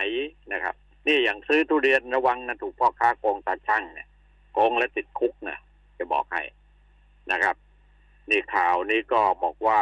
[0.52, 0.74] นะครับ
[1.06, 4.08] นี่อย่างซื้อทุเรียนระวังนะถูกพ่อค้าโกงตาช่างเนี่ย
[4.52, 5.58] โกงและติดคุกนะ
[5.98, 6.42] จะบอกให้
[7.33, 7.57] นะครับ
[8.30, 9.80] นี่ข่าวนี้ก็บอกว่า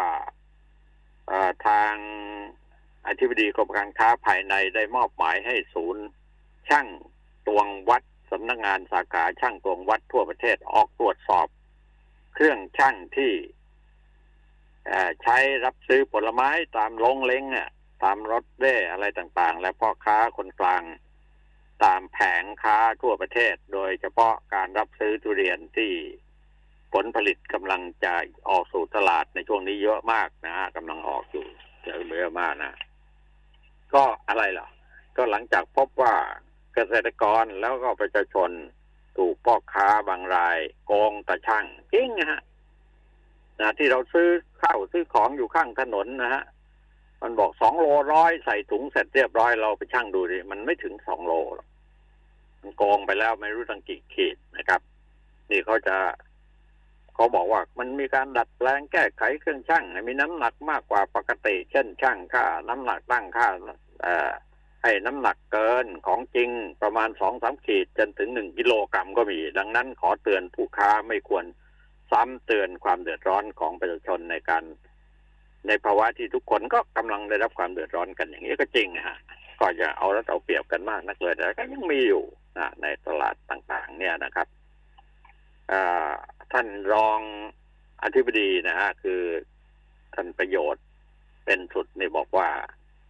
[1.67, 1.95] ทาง
[3.07, 6.05] อธิบดีกรมการค้าภายในได้มอบหมายให้ศูนย์
[6.69, 6.87] ช่าง
[7.47, 11.47] ตวงวัดสำนักงานสาขาช่างตวงวัดทั่วประเทศออกตรวจสอบ
[12.35, 13.33] เครื่องช่างที่
[15.23, 17.69] ใช้รับซื้อผลไม้ตามโรงเล้งเนี่ย
[18.05, 20.83] ตามรถเร่อะไรต่างๆ และพ่อค้าคนกลาง
[21.85, 25.93] ตามแผงค้าทั่วประเทศ โดยเฉพาะการรับซื้อทุเรียนที่
[26.93, 28.15] ผลผลิตกำลังจะ
[28.51, 31.47] ออกสู่ตลาดในช่วงนี้เยอะมากนะฮะกำลังออกอยู่
[31.85, 32.73] เยอะมากนะ
[33.95, 34.69] ก็อะไรล่ะ
[35.17, 36.15] ก็หลังจากพบว่า
[36.75, 38.51] เกษตรกรแล้วก็ประชาชน
[39.19, 42.41] ถูกพ่อค้าบางรายโกงตะช่างจริงนะฮะ
[43.61, 44.29] นะที่เราซื้อ
[44.63, 46.43] ข้าวซื้อของอยู่ข้างถนนนะฮะ
[47.23, 51.69] มันบอกสองโลร้อยใส่ถุงเสร็จเรียบร้อยเราไปช่างดูดิมันไม่ถึงสองโลหรอก
[52.63, 54.81] มันโกงไปแล้วไม่รู้ตั้งกี่ขีดนะครับ
[55.51, 55.97] นี่เขาจะ
[57.15, 63.49] เขาบอกว่ามันมีการดัดแปลงแก้ไขเครื่องช่างมีน้ำหนักมากกว่าปกติ เช่นช่างค่า น้ำหนักตั้งค่า
[64.07, 64.31] อ่อ
[64.83, 66.51] ให้น้ำหนักเกินของจริง
[66.83, 71.45] ประมาณสองสามขีดจนถึงหนึ่งกิโลกรัมก็มี ดังนั้นขอเตือนผู้ค้าไม่ควร
[72.11, 74.65] ซ้ำเตือนความเดือดร้อนของประชาชนในการ
[75.67, 79.19] ในภาวะที่ทุกคนก็กำลังได้รับความเดือดร้อนกันอย่างนี้ก็จริงฮะ
[79.63, 82.25] ก็จะเอารัดเอาเปรียบกันมากนักเลยแต่ก็ยังมีอยู่
[82.59, 84.49] นะในตลาดต่างๆ เนี่ยนะครับ
[86.53, 87.21] ท่านรอง
[88.03, 89.23] อธิบดีนะฮะคือ
[90.15, 90.85] ท่านประโยชน์
[91.45, 92.49] เป็นสุดนี่บอกว่า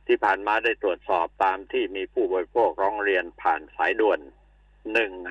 [0.06, 4.20] ที่ผ่านมาได้ตรวจสอบตามที่มีผู้บริโภคร้องเรียนผ่านสายด่วน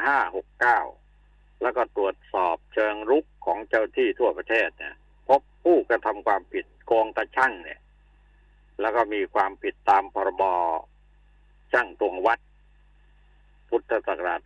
[0.06, 4.96] 1569 แล้วก็ตรวจสอบเชิงรุกของเจ้าที่ทั่วประเทศเนี่ย
[5.28, 7.80] พบผู้กระทำความผิดโกงตะช่างเนี่ย
[8.82, 10.44] แล้วก็มีความผิดตามพรบ
[11.72, 12.40] ช่างตวงวัด
[13.70, 14.42] พุทธศักราช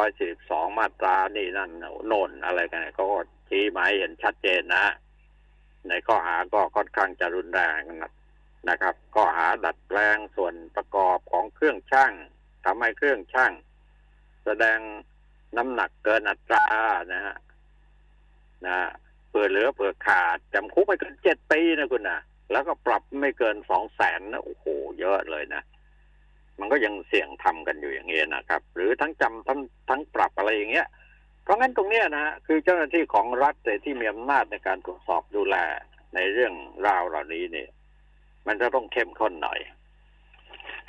[0.00, 1.70] 2542 มาตรานี่นั่น
[2.06, 3.04] โน่นอะไรกันเนี่ยก็
[3.48, 4.84] ชี้หมายเห็นชัดเจนนะ
[5.88, 7.80] ในข้อหาก็ค่อนข้างจะรุนแรง
[8.68, 12.12] นะครับก็หาดัดแปลงส่วนประกอบของเครื่องช่าง
[12.64, 13.52] ทำให้เครื่องช่าง
[14.44, 14.78] แสดง
[15.56, 16.66] น้ำหนักเกินอัตรา
[17.12, 17.36] นะฮะ
[18.66, 18.76] นะ
[19.30, 22.18] เปิดเหลือเปิดขาดจำคุกไม่เกินเจ็ดปีนะคุณนะ
[22.50, 24.64] แล้วก็ปรับไม่เกินสองแสนนะโอ้โห
[25.00, 25.62] เยอะเลยนะ
[26.60, 30.86] มันก็ยังเสี่ยงทำกันอยู่อย่างเงี้ยนะครับ หรือทั้งจำทั้งทั้งปรับอะไรอย่างเงี้ย
[31.42, 35.56] เพราะงั้นตรงเนี้ยนะคือเจ้าหน้าที่ของรัฐแต่ที่มีอำนาจในการตรวจสอบดูแล
[36.14, 36.54] ในเรื่อง
[36.86, 37.68] ราวเหล่านี้เนี่ย
[38.46, 39.60] มันจะต้องเข้มข้นหน่อย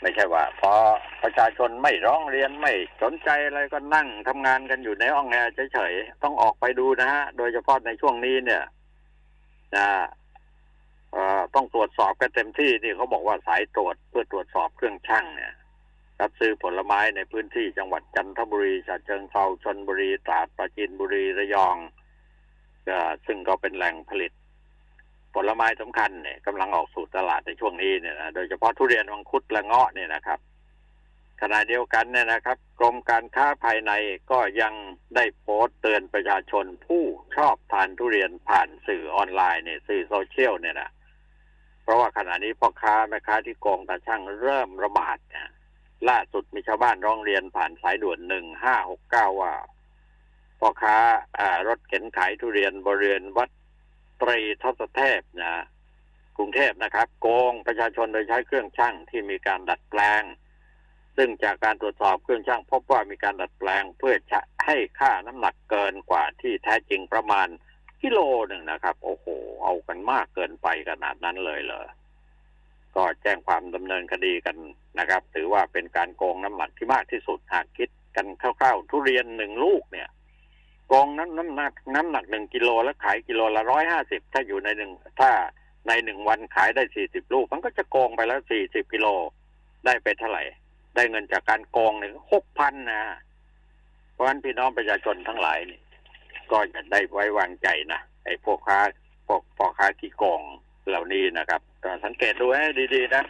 [0.02, 0.74] ไม่ใช่ว่า พอ
[1.24, 8.64] ประชาชนไม่ร้องเรียนไม่สนใจอะไรก็นั่งทำงานกันอยู่ในห้องแอร์เฉยๆต้องออกไปดูนะฮะโดยเฉพาะในช่วงนี้เนี่ย
[9.76, 9.88] นะ
[11.56, 15.54] ต้องตรวจสอบกันเต็มที่นี่เขาบอกว่าสายตรวจเพื่อตรวจสอบเครื่องช่างเนี่ย
[16.22, 21.78] รับซื้อผลไม้ในพื้นที่จังหวัดจันทบุรีฉะเชิงเทราชนบุรีตราดปราจีนบุรีระยอง
[22.88, 24.32] ก็ซึ่งก็เป็นแหล่งผลิต
[25.36, 30.40] ผลไม้สำคัญเนี่ยกำลังออกสู่ตลาดในช่วงนี้เนี่ยนะโดยเฉพาะทุเรียนวังคุดและเงาะเนี่ยนะครับ
[31.42, 33.92] ขณะเดียวกันเนี่ยนะครับ กรมการค้าภายใน
[34.32, 34.74] ก็ยัง
[35.16, 37.04] ได้โพสต์เตือนประชาชนผู้
[37.38, 40.90] ชอบทานทุเรียนผ่านสื่อออนไลน์เนี่ยสื่อโซเชียลเนี่ยนะ
[41.86, 45.52] เพราะว่าขณะนี้พ่อค้าแม่ค้าที่โกงตาช่างเริ่มระบาดนะ
[46.10, 49.56] ล่าสุดมีชาวบ้านร้องเรียนผ่านสายด่วนหนึ่งห้าหกเก้าว่า
[50.60, 50.96] พ่อค้า
[51.68, 53.50] รถเข็นขายทุเรียนบริเวณวัด
[54.22, 55.66] ตรีทศเทพนะ
[56.38, 60.24] กรุงเทพนะครับ โกงประชาชนโดยใช้เครื่องช่างที่มีการดัดแปลง
[61.18, 64.16] ซึ่งจากการตรวจสอบเครื่องช่างพบว่ามีการดัดแปลงเพื่อ
[64.66, 67.48] ให้ค่าน้ำหนักเกินกว่าที่แท้จริงประมาณ
[68.04, 69.26] กิโลหนึ่งนะครับ โอ้โห
[69.64, 71.84] เอากันมากเกินไปขนาดนั้นเลยเหรอ
[72.96, 74.58] ก็แจ้งความดำเนินคดีกัน
[75.00, 80.10] นะครับ ถือว่าเป็นการโกงน้ำหนักที่มากที่สุดหากคิดกันคร่าวๆทุเรียนหนึ่งลูกเนี่ย
[80.92, 85.32] กองน้ำน้ำหนักน้ำหนักหนึ่งกิโลแล้วขายกิโลละร้อยห้าสิบถ้าอยู่ในหนึ่งถ้า
[85.88, 89.08] ในหนึ่งวันขายได้สี่สิบลูก มันก็จะโกงไปแล้วสี่สิบกิโล
[89.86, 90.44] ได้ไปเท่าไหร่
[90.96, 93.04] ได้เงินจากการโกงเนี่ยหกพันนะ
[94.14, 95.80] เพราะฉะนั้นพี่น้องประชาชนทั้งหลายนี่
[96.52, 98.80] ก็จะได้ไว้วางใจนะไอ้พวกค้า
[99.28, 100.42] พวกพ่อค้าที่โกง
[100.90, 101.62] เหล่านี้นะครับ
[102.06, 103.24] สังเกตดูให้ดีๆนะ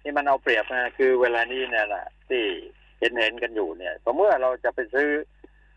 [0.00, 2.44] ที่มันเอาเปรียบนะคือเวลานี้เนี่ยนะที่
[2.98, 5.08] เห็นเห็นกันอยู่เนี่ยสมมติเราจะไปซื้อ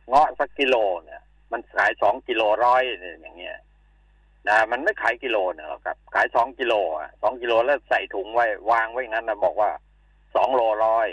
[0.08, 1.22] เงาะสักกิโลเนี่ย
[1.52, 3.58] มันขายสองกิโลร้อยเนี่ยอย่างเงี้ย
[4.48, 9.70] นะมันไม่ขายกิโลเนี่ยหรอกครับ ขายสองกิโลอะสองกิโลแล้วใส่ถุงไว้วางไว้งั้นนะบอกว่า
[10.36, 11.08] สองโลร้อย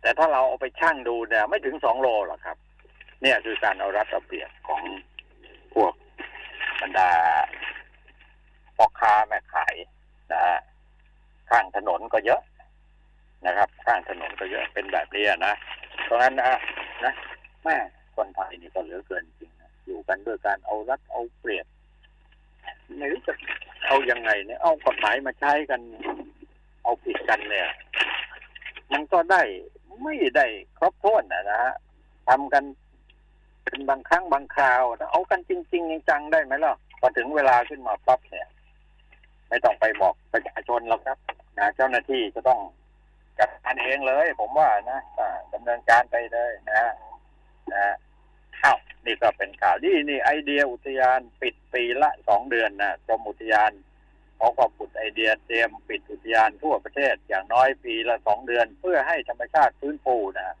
[0.00, 2.56] แต่ถ้าเราเอาไปชั่งดูเนี่ย ไม่ถึงสองโลหรอกครับ
[3.22, 4.82] เนี่ยคือการเอารัดเอาเปรียบของ
[5.74, 5.92] พวก
[6.80, 7.10] บรรดา
[8.76, 9.74] พ่อค้าแม่ขาย
[10.32, 10.58] นะฮะ
[11.50, 12.42] ข้างถนนก็เยอะ
[13.46, 15.54] นะครับ ข้างถนนก็เยอะเป็นแบบนี้นะ
[16.04, 16.58] เพราะงั้นนะ
[17.04, 17.12] นะ
[17.64, 17.76] แม่
[18.16, 21.66] คนไทยนี่ก็เหลือเกินจริงนะอยู่กันด้วยการเอารัดเอาเปรียบ
[22.98, 23.34] ไม่รู้จะ
[23.86, 25.80] เอายังไงเนี่ย เอากฎหมายมาใช้กัน
[26.82, 27.68] เอาผิดกันเนี่ย
[28.92, 29.42] มันก็ได้
[30.02, 30.46] ไม่ได้
[30.78, 31.74] ครบถ้วนนะนะฮะ
[32.28, 32.64] ทำกัน
[33.64, 38.48] เป็นบางครั้งบางคราวเอากันจริงๆจังได้ไหมล่ะพอถึงเวลาขึ้นมาปั๊บเนี่ย
[39.48, 41.18] ไม่ต้องไปบอกประชาชนหรอกครับ
[41.58, 42.60] นะเจ้าหน้าที่จะต้อง
[43.38, 46.82] จัดการเองเลย ผมว่านะอ่าดำเนินการไปเลยนะ
[47.74, 47.94] นะ
[48.62, 53.72] อ้าวนี่ก็เป็นข่าวดีนี่ไอเดียอุทยานปิดปีละสองเดือนนะกรมอุทยาน
[54.36, 60.56] เขาก็ผุดไอเดียเตรียมปิดอุทยานทั่วประเทศอย่างน้อยปีละสองเดือน เพื่อให้ธรรมชาติฟื้นฟูนะ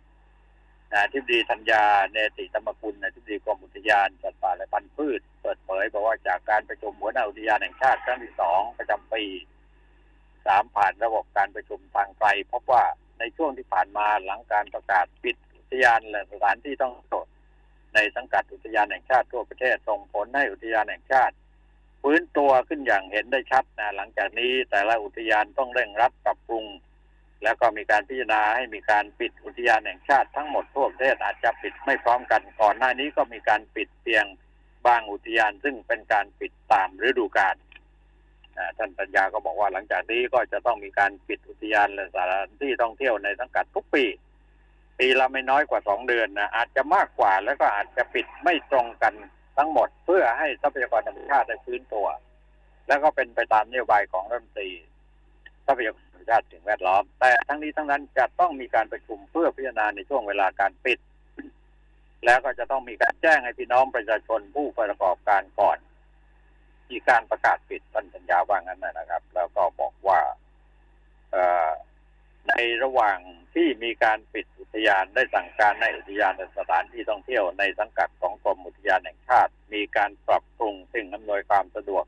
[0.94, 9.24] นะทิบดีธัญญาเนติธรรมกุลนะทิบดีกรมอุทยานสัตว์ป่าและพันธุ์พืช เปิดเผยบอกว่าจากการประชุมหัวหน้าอุทยานแห่งชาติครั้งที่สองประจำปี
[10.46, 12.84] สามผ่านระบบการประชุมทางไกลพบว่า
[13.18, 17.26] ในช่วงที่ผ่านมาหลังการประกาศปิดอุทยานและสถานที่ต้องโทษ
[17.94, 21.34] ในสังกัดอุทยานแห่งชาติทั่วประเทศส่งผลให้อุทยานแห่งชาติ
[22.02, 26.64] ฟื้นตัวขึ้นอย่างเห็นได้ชัดนะหลังจากนี้แต่ละอุทยานต้องเร่งรัดปรับปรุง
[27.42, 34.24] แล้วก็มีการพิจารณาให้มีการปิดอุทยานแห่งชาติทั้งหมดทั่วประเทศอาจจะปิดไม่พร้อมกันก่อนหน้านี้ก็มีการปิดเพียง
[34.86, 37.56] บางอุทยานซึ่งเป็นการปิดตามฤดูกาล
[38.78, 44.04] ท่านปัญญาก็บอกว่าหลังจากนี้ก็จะต้องมีการปิดอุทยานและสถานที่ท่องเที่ยวในสังกัดทุกปี
[44.98, 49.14] ปีละไม่น้อยกว่าสองเดือนนะอาจจะมากกว่าแล้วก็อาจจะปิดไม่ตรงกัน
[49.58, 52.06] ทั้งหมด เพื่อให้ทรัพยากรธรรมชาติได้ฟื้นตัว
[52.88, 54.70] แล้วก็เป็นไปตามนโยบายของรัฐมนตรี
[55.66, 60.98] ทรัพยากรธรรมชาติสิ่งแวดล้อม แต่ทั้งนี้ทั้งนั้นจะต้องมีการประชุมเพื่อพิจารณาในช่วงเวลาการปิด
[62.24, 65.78] แล้วก็จะต้องมีการแจ้งให้พี่น้องประชาชนผู้ประกอบการก่อน
[66.86, 70.20] ที่การประกาศปิดท่านสัญญาว่างั้นนะครับ แล้วก็บอกว่า
[72.48, 73.18] ในระหว่าง
[73.54, 82.04] ที่มีการปิดอุทยานได้สั่งการในอุทยานสถานที่ท่องเที่ยวในสังกัดของกรมอุทยานแห่งชาติ มีการปรับปรุงสิ่งอำนวยความสะดวก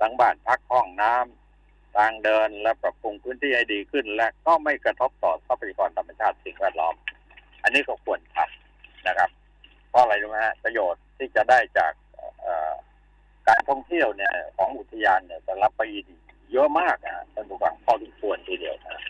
[0.00, 1.47] ทั้งบ้านพักห้องน้ำ
[1.96, 6.94] ทางเดินและปรับปรุงพื้นที่ให้ดีขึ้น และก็ไม่กระทบต่อทรัพยากรธรรมชาติสิ่งแวดล้อม
[7.62, 9.30] อันนี้ก็ควรทำนะครับ
[9.90, 11.92] เพราะอะไรรู้ไหมฮะประโยชน์ที่จะได้จาก
[13.48, 15.82] การท่องเที่ยวเนี่ยของอุทยานเนี่ยจะรับไป
[16.52, 19.02] เยอะมากนะท่านผู้ฟังพอที่ควรทีเดียวนะ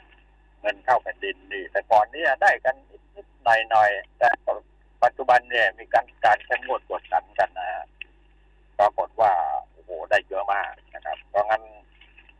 [0.60, 2.76] เงินเข้าแผ่นดินนี่แต่ก่อนนี้ได้กัน
[3.14, 4.28] นิดๆหน่อยแต่
[5.04, 7.68] ปัจจุบันเนี่ยมีการการเข้มงวดกดขันกันนะ
[8.78, 9.32] ปรากฏว่า
[9.70, 11.62] โอ้โหได้เยอะมากนะครับเพราะงั้น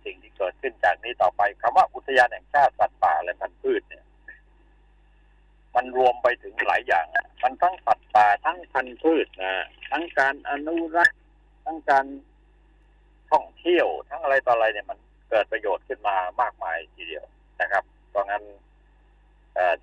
[0.08, 4.04] สิ่งที่เกิดขึ้นจากนี้ต่อไปคำว่าอุทยานแห่งชาติสัตว์ป่าและพันธุ์พืชเนี่ย
[5.76, 7.06] มันรวมไปถึงหลายอย่าง
[7.42, 11.20] มันทั้งสัตว์ป่าทั้งพันธุ์พืชนะทั้งการอนุรักษ์
[11.64, 12.06] ทั้งการ
[13.30, 17.24] ท่องเที่ยวทั้งอะไรต่ออะไรเนี่ยมันเกิดประโยชน์ขึ้นมามากมายทีเดียว
[17.60, 18.42] นะครับเพราะงั้น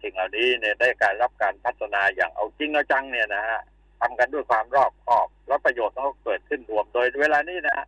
[0.01, 3.61] สิ่งเหล่านี้เนี่ยได้การรับการพัฒนาอย่างเอาจริงเอาจังเนี่ยนะฮะ
[4.01, 7.85] ทำกันด้วยความรอบคอบ แล้วประโยชน์ก็เกิดขึ้นรวมโดยเวลานี้นะ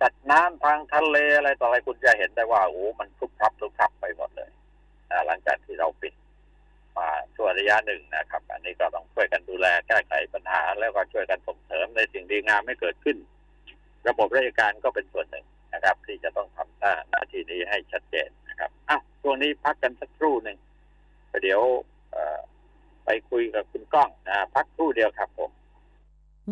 [0.00, 4.50] สัตว์น้ำทางทะเลอะไรต่ออะไรคุณจะเห็นได้ว่าโอ้มันทุกทับทุกทับไปหมดเลย
[5.26, 6.14] หลังจากที่เราปิด
[6.98, 13.16] มาช่วระยะหนึ่งนะครับ อันนี้ก็ต้องช่วยกันดูแลแก้ไขปัญหา แล้วก็ช่วยกันส่งเสริมในสิ่งดีงามไม่เกิดขึ้น
[14.08, 20.58] ระบบราชการก็เป็นส่วนหนึ่งนะครับ ที่จะต้องทำหน้าหน้าที่นี้ให้ชัดเจนนะครับอ้าวช่วงนี้พักกันสักครู่หนึ่ง
[21.42, 21.60] เดี๋ยว
[23.04, 25.50] ไปคุยกับคุณก้องนะพักครู่เดียวครับผม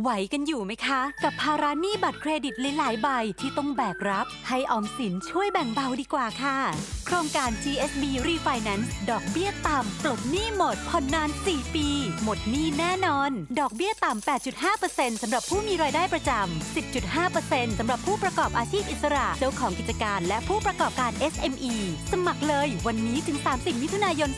[0.01, 3.09] ไหวกันอยู่ไหมคะ กับภาระหนี้บัตรเครดิตหลายๆใบ
[3.41, 6.59] ที่ต้องแบกรับ ให้ออมสินช่วยแบ่งเบาดีกว่าค่ะ
[7.07, 11.89] โครงการ GSB Refinance ดอกเบี้ยต่ำปลดหนี้หมดผ่อนนาน 4 ปี
[12.23, 14.27] หมดหนี้แน่นอน ดอกเบี้ยต่ำ
[14.69, 16.75] 8.5%สำหรับผู้มีรายได้ประจำ
[17.15, 21.75] 10.5%สำหรับผู้ประกอบอาชีพอิสระ เจ้าของกิจการและผู้ประกอบการ SME
[22.13, 24.31] สมัครเลยวันนี้ถึง 30 มิถุนายน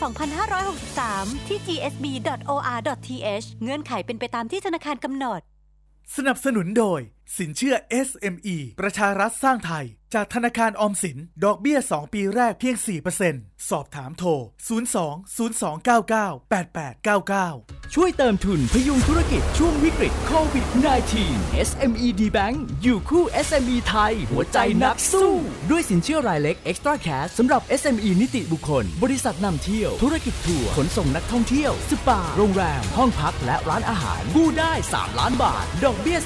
[0.71, 5.43] 2563 ที่ gsb.or.th เงื่อนไขเป็นไปตามที่ธนาคารกำหนด
[6.17, 7.01] สนับสนุนโดย
[7.39, 7.75] สินเชื่อ
[8.09, 12.77] SME ประชารัฐสร้างไทย จากธนาคารออมสิน ดอกเบี้ย 2 ปีแรกเพียง
[13.23, 14.39] 4%สอบถามโทร 02
[15.89, 20.67] 0299 8899 ช่วยเติมทุนพยุงธุรกิจช่วงวิกฤตโควิด
[21.17, 25.33] -19 SME D Bank อยู่คู่ SME ไทย หัวใจนักสู้
[25.71, 36.19] ด้วยสินเชื่อรายเล็ก Extra Cash สำหรับ SME นิติบุคคล บริษัทนำเที่ยว ธุรกิจทัวร์ขนส่งนักท่องเที่ยว สปา โรงแรม ห้องพักและร้านอาหารกู้ได้ 3 ล้านบาท ดอกเบี้ย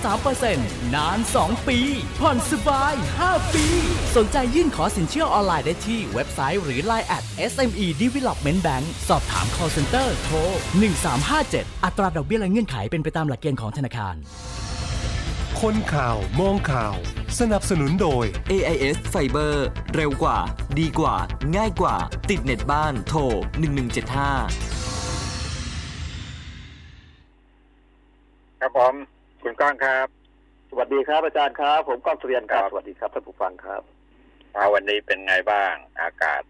[0.45, 1.79] 3%นาน 2 ปี
[2.21, 3.78] ผ่อนสบาย 5 ปี
[4.17, 10.37] สนใจยื่นขอสินเชื่อออนไลน์ได้ที่เว็บไซต์หรือ Line at SME Development Bank สอบถาม call center โทร
[11.13, 14.15] 1357 อัตราดอกเบี้ยและเงื่อนไขเป็นไปตามหลักเกณฑ์ของธนาคาร
[15.61, 16.95] คนข่าว มองข่าว
[17.41, 19.55] สนับสนุนโดย AIS Fiber
[19.95, 20.39] เร็วกว่า
[20.79, 21.17] ดีกว่า
[21.57, 21.97] ง่ายกว่า
[22.31, 23.37] ติดเน็ตบ้าน โทร 1175
[28.61, 28.95] ครับผม
[29.43, 30.07] คุณก้องครับ
[30.71, 33.83] สวัสดีครับอาจารย์ครับ ผมก้องสุเรียนครับ สวัสดีครับท่านผู้ฟังครับ
[34.55, 36.43] เอาวันนี้เป็นไงบ้าง อากาศ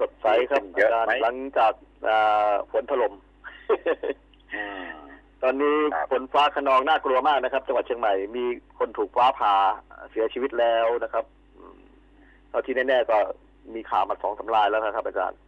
[0.00, 1.72] สดใสครับเยอาอะจารย์ไหมหลังจาก
[2.08, 3.14] อ่าฝนถล่ม
[4.54, 4.88] อืม
[5.42, 8.44] ตอนนี้ครับฝนฟ้าขนองน่ากลัวมากนะครับจังหวัดเชียงใหม่มี
[8.78, 9.54] คนถูกฟ้าผ่า
[10.10, 11.24] เสียชีวิตแล้วนะครับ
[11.56, 11.78] อืม
[12.48, 13.18] เท่าที่แน่ๆก็
[13.74, 15.38] มีข่าวมาสองสารายแล้วนะครับ อาจารย์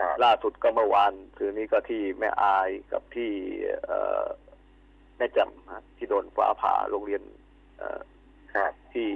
[0.00, 3.30] ครับล่าสุดก็เมื่อวานคืนนี้ก็ที่แม่อายกับที่
[3.86, 4.24] เอ่อ
[5.18, 7.22] แม่แจ่มฮะที่โดนฟ้าผ่าโรงเรียน
[7.78, 8.00] เอ่อ
[8.54, 9.08] ครับที่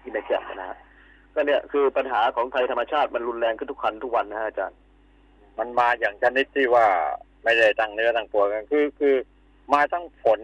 [0.00, 0.78] ที่แม่แจ่มนะฮะ
[1.34, 4.78] ก็เนี่ยคือปัญหาของภัยธรรมชาติมันรุนแรงขึ้นทุกคันทุกวันนะฮะอาจารย์
[5.58, 6.86] มันมาอย่างชนิดที่ว่า
[7.44, 9.14] ไม่ได้ตั้งเนื้อตั้งตัวกันคือคือ
[9.74, 10.40] มาทั้งฝน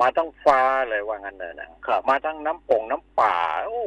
[0.00, 0.60] มาทั้งฟ้า
[0.90, 3.82] เลยว่างั้นเลยนะครับ มาทั้งน้ำปงน้ำป่าโอ้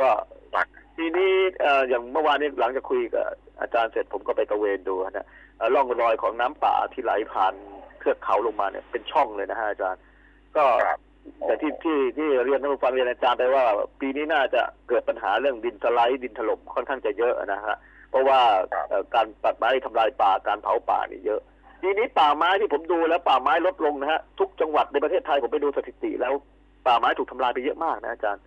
[0.00, 0.08] ก็
[0.52, 3.26] หลักทีนี้เอ่ออย่างเมื่อวานนี้หลังจากคุยกับ
[3.60, 7.54] อาจารย์เสร็จผมก็ไปตระเวนดูนะเอ่อร่องรอยของน้ำป่าที่ไหลผ่าน
[7.85, 10.02] เทือกเขาลงมาเนี่ยเป็นช่องเลยนะฮะอาจารย์
[10.56, 10.98] ก็ครับ
[11.46, 13.64] แต่ที่ที่ที่เรียนท่านผู้ฟังเรียนอาจารย์ไปว่า
[14.00, 17.76] ปีนี้น่าจะเกิดปัญหาเรื่องดินสไลด์ดินถล่มค่อนข้างจะเยอะนะฮะ
[18.10, 18.40] เพราะว่า
[18.88, 21.40] เอ่อการตัดไม้ทำลายป่าการเผาป่านี่เยอะ
[21.82, 26.32] ทีนี้ป่าไม้ที่ผมดูแล้วป่าไม้ลดลงนะฮะทุกจังหวัดในประเทศไทยผมไปดูสถิติ แล้ว
[26.86, 28.42] ป่าไม้ถูกทำลายไปเยอะมากนะอาจารย์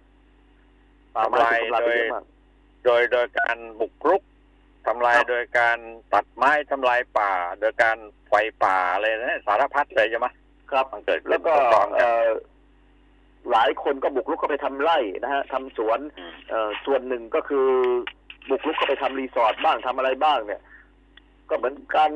[1.16, 2.24] ป่าไม้ถูกทำลายไปเยอะมาก
[2.86, 4.22] โดยโดยการบุกรุก
[4.90, 5.78] ทำลายครับโดยการ
[6.14, 7.98] ตัดไม้ทำลายป่า โดยการ
[8.28, 10.28] ไฟป่าอะไรนะสารพัดเลยใช่ไหม
[10.72, 12.28] ครับมันเกิดขึ้นแล้วก็พร้อมๆกันเอ่อ
[13.52, 17.68] หลายคนก็บุกรุกเข้าไปทำไร่นะฮะทำสวนอืมเอ่อส่วนหนึ่งก็คือ
[18.50, 20.62] บุกรุกเข้าไปทำรีสอร์ทบ้างทำอะไรบ้างเนี่ย
[21.50, 22.12] ก็เหมือนการ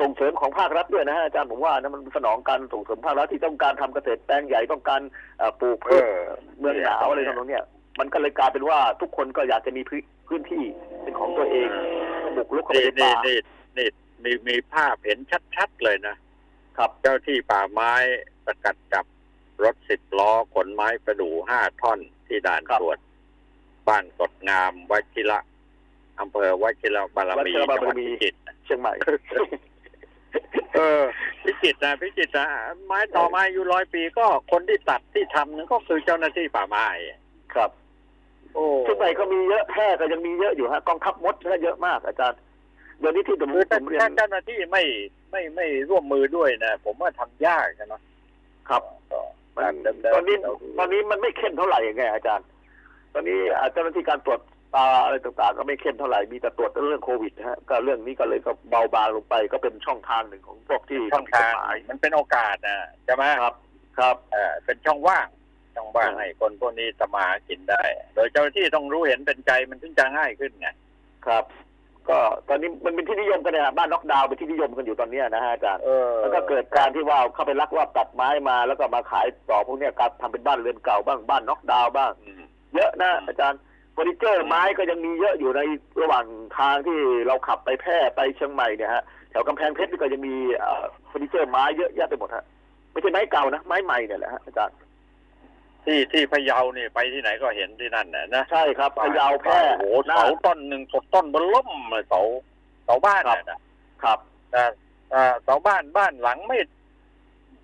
[0.00, 5.00] ส่งเสริมของภาครัฐด้วยนะฮะอาจารย์ผมว่านะมันสนองการส่งเสริมภาครัฐที่ต้องการทำเกษตรแปลงใหญ่ต้องการ
[5.38, 6.22] เอ่อปลูกพืชเออ
[6.58, 7.64] เมืองหนาวอะไรทำนองเนี้ย
[8.00, 10.64] มันก็เลยกลายเป็นว่าทุกคนก็อยากจะมีพื้นพื้นที่
[11.02, 11.82] เป็นของตัวเองก็
[12.36, 13.38] บุกรุกเข้าไปนี่ในนี่ป่านี่
[13.78, 13.88] นี่
[14.24, 15.18] มีมีภาพเห็น
[15.56, 16.16] ชัดๆเลยนะ
[16.76, 17.92] ครับเจ้าที่ป่าไม้
[18.46, 19.04] สกัดจับ
[19.64, 22.98] รถสิบล้อขนไม้ประดู่ห้าท่อนที่ด่านครับตรวจ
[23.88, 25.38] บ้านกดงามวชิระ
[26.20, 28.92] อำเภอวชิระบารมีวชิระบารมีจังหวัดพิจิตรเชียงใหม่
[30.74, 31.02] เออ
[31.44, 32.46] พิจิตรนะพิจิตรนะ
[32.86, 36.86] ไม้ต่อไม้อายุร้อยปีก็คนที่ตัดที่ทำนั่นก็คือเจ้าหน้าที่ป่าไม้
[37.54, 42.40] ครับโอ้เชียงใหม่ก็มีเยอะแพร่ก็ยังมีเยอะอยู่ฮะกองทัพมดก็เยอะมากอาจารย์
[43.00, 44.82] เดี๋ยวนี้ที่ผมคือผถ้ามเรียนถ้าเจ้าหน้าที่ไม่
[45.30, 47.94] ไม่ไม่ร่วมมือด้วยนะผมว่าทำยากใช่ไหม
[48.68, 49.20] ครับก็
[49.56, 52.46] มันตามเดิมๆตอนนี้ที่เราดูตอนนี้มันไม่เข้มเท่าไหร่ไงอาจารย์
[53.14, 54.40] ตอนนี้อ่าเจ้าหน้าที่การตรวจ
[54.74, 63.54] ตาอะไรต่างๆ ก็ไม่เข้มเท่าไหร่มีแต่ตรวจเรื่องโควิดนะฮะก็เรื่องนี้ก็เลยก็เบาบางลงไป ก็เป็นช่องทางหนึ่งของพวกที่ช่องทางผิดกฎหมายมันเป็นโอกาสนะใช่ไหมครับ
[63.98, 65.26] ครับเออเป็นช่องว่าง
[65.76, 67.82] ช่องว่างอืมให้คนพวกนี้สมาหากินได้
[68.14, 70.68] โดยเจ้าหน้าที่ต้องรู้เห็นเป็นใจมันถึงจะง่ายขึ้นไง
[71.26, 71.44] ครับ
[72.08, 82.42] ก็ตอนนี้มันเป็นที่นิยมกันเนี่ยบ้านน็อกดาวน์เป็นที่นิยมกันอยู่ตอนเนี้ยนะฮะอาจารย์เออแล้วก็เกิดการที่ว่าเข้าไปลักลอบตัดไม้มาแล้วก็มาขายต่อพวกเนี้ยการทำเป็นบ้านเรือนเก่าบ้างบ้านน็อกดาวน์บ้างอืม
[82.74, 83.60] เยอะนะอาจารย์
[83.92, 85.60] เฟอร์นิเจอร์ไม้ก็ยังมีเยอะอยู่ใน
[86.02, 86.24] ระหว่าง
[86.58, 92.44] ทางที่เราขับไปแพร่ไปเชียงใหม่เนี่ยฮะแถวกำแพงเพชรนี่ก็ยังมีเอ่อเฟอร์นิเจอร์ไม้เยอะแยะไปหมดฮะ
[92.92, 94.76] ไม่ใช่ไม้เก่านะไม้ใหม่เนี่ยแหละฮะอาจารย์
[95.86, 102.20] ที่ที่พะเยานี่ไปที่ไหนก็เห็นที่นั่นนะนะใช่ครับพะเยาแพร่โอ้โหเสาต้นหนึ่งสดต้นบนล่มเลยเสา
[102.84, 103.60] เสาบ้านน่ะนะ
[104.02, 104.18] ครับ
[104.50, 104.62] แต่
[105.10, 106.58] แต่เสาบ้านบ้านหลังไม่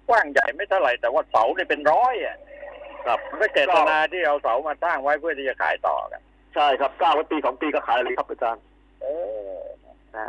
[0.09, 2.37] กว้างใหญ่ไม่เท่าไหร่แต่ว่าเสาเนี่ยเป็นร้อยอะ
[3.07, 6.23] ครับมันก็เจตนาที่เอาเสามาตั้งไว้เพื่อที่จะขายต่อกัน
[6.55, 8.63] ใช่ครับเก้าวันปีสองปีก็ขายเลยครับอาจารย์
[9.03, 9.07] เอ
[9.55, 10.29] อนะฮะ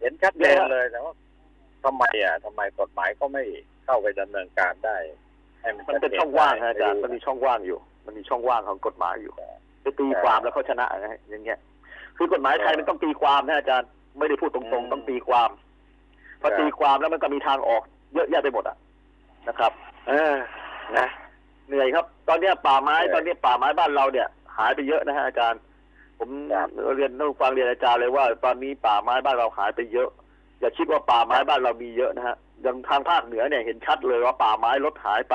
[0.00, 1.14] เห็นชัดเจนเลยแต่ว่า
[1.84, 3.44] ทำไมอะทำไมกฎหมายก็ไม่
[3.84, 4.96] เข้าไปดำเนินการได้
[5.64, 9.32] ให้มันมันเป็นชัดจช่องว่างฮะอาจารย์ได้มันมีช่องว่างอยู่ มันมีช่องว่างของกฎหมายอยู่
[9.82, 11.58] ไปตีความแล้วเขาชนะไงอย่างเงี้ย
[12.16, 13.88] คือกฎหมายไทยมันต้องตีความนะอาจารย์
[14.18, 15.50] ไม่ได้พูดตรงๆ ต้องตีความ
[16.40, 17.82] พอตีความแล้วมันก็มีทางออก
[18.14, 18.76] เยอะแยะไปหมดอะ
[19.48, 19.72] นะครับ
[20.08, 20.34] เออ
[20.98, 21.08] นะ
[21.68, 25.60] เหนื่อยครับ ตอนเนี้ยป่าไม้เหนื่อยตอนเนี้ยป่าไม้บ้านเราเนี่ย หายไปเยอะนะฮะอาจารย์
[26.18, 30.08] ผมครับเรียนต้องฟังเรียนอาจารย์เลยว่า ตอนนี้ป่าไม้บ้านเราหายไปเยอะ
[30.60, 35.34] อย่าคิดว่าป่าไม้บ้านเรามีเยอะนะฮะ อย่างทางภาคเหนือเนี่ยเห็นชัดเลยว่าป่าไม้ลดหายไป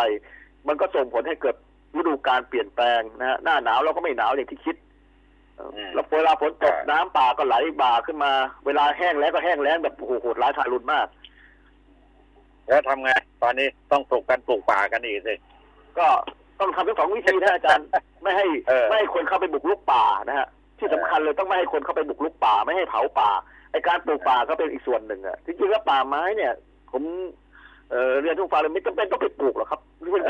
[0.68, 1.56] มันก็ส่งผลให้เกิด
[1.96, 4.76] ฤดูการเปลี่ยนแปลงนะฮะหน้าหนาวเราก็ไม่หนาวอย่างที่คิด
[5.60, 8.32] อืมแล้วเวลาฝนตกครับน้ำป่าก็ไหลบ่าขึ้นมา
[8.66, 11.08] เวลาแห้งแล้งก็แห้งแล้งแบบโอ้โหโหดร้ายทารุณมาก
[12.68, 13.10] แล้วทำไง
[13.44, 15.36] ตอนนี้ต้องปลูกกันปลูกป่ากันอีกสิ
[15.98, 16.08] ก็
[16.60, 17.88] ต้องทำทั้งสองวิธีนะอาจารย์
[18.24, 20.48] ไม่ให้เออไม่ให้คนเข้าไปบุกรุกป่านะฮะ
[20.80, 23.30] ที่สำคัญเลยต้องไม่ให้คนเข้าไปบุกรุกป่า ไม่ให้เผาป่า
[23.72, 26.54] ไอการปลูกป่าก็เป็นอีกส่วนหนึ่งอะจริงๆแล้วป่าไม้เนี่ย
[26.94, 27.04] ผม
[27.92, 29.80] เอ่อเรียนทุกฝ่ายเลยไม่จำเป็นต้องไปปลูกหรอกครับ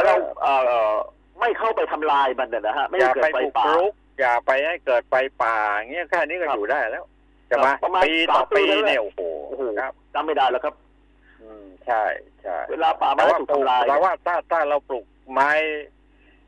[0.06, 0.54] เราเอ่
[0.94, 0.96] อ
[1.40, 7.06] ไม่เข้าไปทำลายมันนะฮะไม่อให้ย่าเกิดไปไฟบุกป่ารุกอย่าไปให้เกิดไฟป่าอย่างเงี้ยแค่นี้ก็ครับอยู่ได้แล้ว
[7.48, 10.76] ใช่ไหมประมาณปีต่อสามปีปีแล้วเนี่ยโอ้โหโอ้โหครับจำไม่ได้แล้วครับ
[11.42, 12.04] อืมใช่
[12.44, 15.52] ใช่เวลาป่าไม้แต่ว่าถูกปลูกทำลายแต่ว่าถ้าถ้าเราปลูกไม้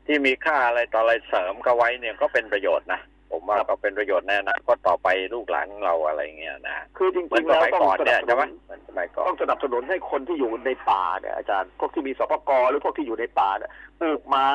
[0.06, 3.00] ที่มีค่าอะไรต่ออะไรเสริมก็ไว้เนี่ยก็เป็นประโยชน์นะ
[3.32, 13.70] ผมว่าก็เป็นประโยชน์แน่นะก็ต่อไปลูกหลานเราอะไรเงี้ยนะคือจเหมือรินงสๆแล้วมัยต้องก่อนสเนี่นัยบสใช่ไหมนุนเหมือนสมัยก่อนต้องสนับสนุนให้คนที่อยู่ในป่าเนี่ยอาจารย์พวกที่มีสปกรหรือพวกที่อยู่ในป่าเนี่ย
[14.00, 14.48] ปลูกไม้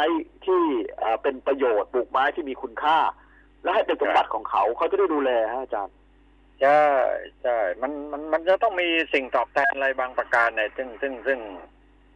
[0.46, 0.64] ที่
[1.00, 2.98] เอ่อเป็นประโยชน์ปลูกไม้ที่มีคุณค่า
[3.64, 5.96] และให้เป็นสมบัติของเขาเขาจะได้ดูแลฮะอาจารย์
[6.62, 6.84] ใช่
[7.42, 11.40] ใช่มันมันมันจะต้องมีสิ่งตอบแทนอะไรบางประการเนี่ยซึ่งซึ่งซึ่ง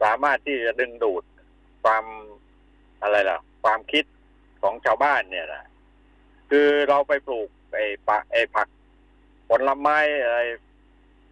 [0.04, 1.24] สามารถที่จะดึงดูด
[1.84, 2.06] ความ
[3.02, 4.06] อะไรล่ะ ความคิด
[4.62, 5.64] ของชาวบ้านเนี่ยนะ
[6.52, 8.68] คือเราไปปลูกไอ้ปะไอ้ผัก
[9.50, 10.40] ผลไม้อะไร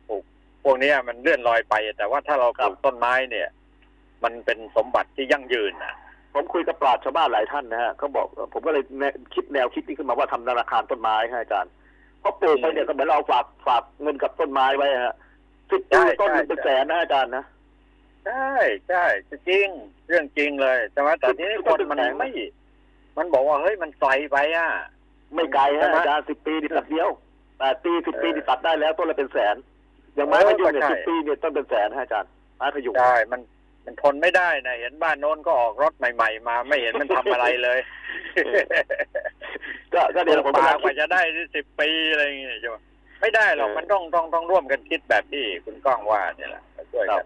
[0.08, 0.24] ปลูก
[0.64, 3.48] พวกเนี้ยมันเลื่อนลอยไป แต่ว่าถ้าเราปลูกต้นไม้เนี่ย
[4.24, 5.94] มันเป็นสมบัติที่ยั่งยืนนะ
[6.34, 11.72] ผมคุยกับปราชญ์ชาวบ้านหลายท่านนะฮะเขาบอกผมก็เลยแนะคิดแนวคิดนี้ขึ้นมาว่าทำธนาคารต้นไม้ฮะอาจารย์
[12.20, 15.16] เพราะปลูกไปเนี่ยก็เหมือนเราฝากฝากเงินกับต้นไม้ไว้ฮะ
[15.72, 17.44] สิบปีต้นหนึ่งเป็นแสนนะอาจารย์นะ
[18.26, 18.54] ใช่
[18.90, 19.68] ใช่จริง
[20.08, 22.30] เรื่องจริงเลย แต่ว่าแต่ทีนี้คนมันไม่
[23.18, 24.68] มันบอกว่าเฮ้ยมันไกลไปอะ
[25.36, 27.10] ไม่ไกลใช่ฮะไหมอาจารย์สิบปีนี่ตัดเดียว
[27.60, 29.56] แปดปีสิบปีเออนี่ตัดได้แล้วต้นละเป็นแสน
[30.16, 33.42] อย่างไม้เออพะยุงเนี่ยก็ใช่สิบปีเนี่ยต้นเป็นแสนฮะอาจารย์ไม้พะยุงใช่มัน
[33.86, 37.80] มันทนไม่ได้นะเห็นบ้านโน้นก็ออกรถใหม่ ๆ มาไม่เห็นมันทำอะไรเลย
[39.94, 41.22] ก็ก็เดี๋ยวผมป่ากำลังว่าจะได้
[41.56, 42.78] สิบปีอะไรอย่างเงี้ยใช่ไหม
[43.22, 47.26] ไม่ได้หรอกเออมันต้องต้องต้องร่วมกันคิดแบบที่คุณก้องว่าเนี่ยแหละช่วยครักับน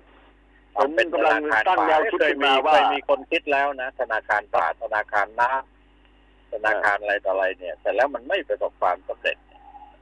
[0.76, 5.73] ผมเป็นธกำลันางคารตั้งป่าแนวคิดเคยขึ้นมีมาว่าเคยมีคนคิดแล้วนะ ธนาคารป่าธนาคารน้ำ
[6.54, 9.38] ธนาคารอะไรต่ออะไรเนี่ย แต่แล้วมันไม่ประสบความสำเร็จ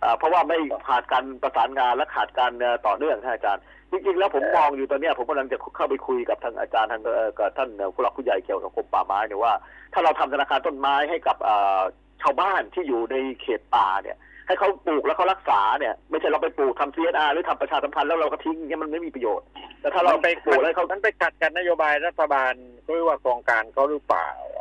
[0.03, 9.53] อ่าเพราะว่าไม่ขาดการประสานงานและขาดการเอ่อต่อเนื่องฮะอาจารย์จริงๆแล้วผมเออมองอยู่ตอนเนี้ยผมกำลังจะเข้าไปคุยกับทางอาจารย์ทางเอ่อกับท่านเอ่อผู้หลักผู้ใหญ่เกี่ยวกับกรมป่าไม้เนี่ยว่า
[9.93, 11.81] ถ้าเราทำธนาคารต้นไม้ให้กับเอ่อ
[12.21, 19.45] ชาวบ้านที่อยู่ในเขตป่าเนี่ย ให้เขาปลูกแล้วเขารักษาเนี่ยไม่ใช่เราไปปลูกทำ CSR หรือทำประชาสัมพันธ์แล้วเราก็ทิ้งเนี่ยมันไม่มีประโยชน์
[19.81, 22.53] แต่ถ้าเรามันไปปลูกแล้วเขามันไปขัดกันนโยบายรัฐบาล
[22.85, 24.59] หรือว่าโครงการเขาหรือเปล่าอ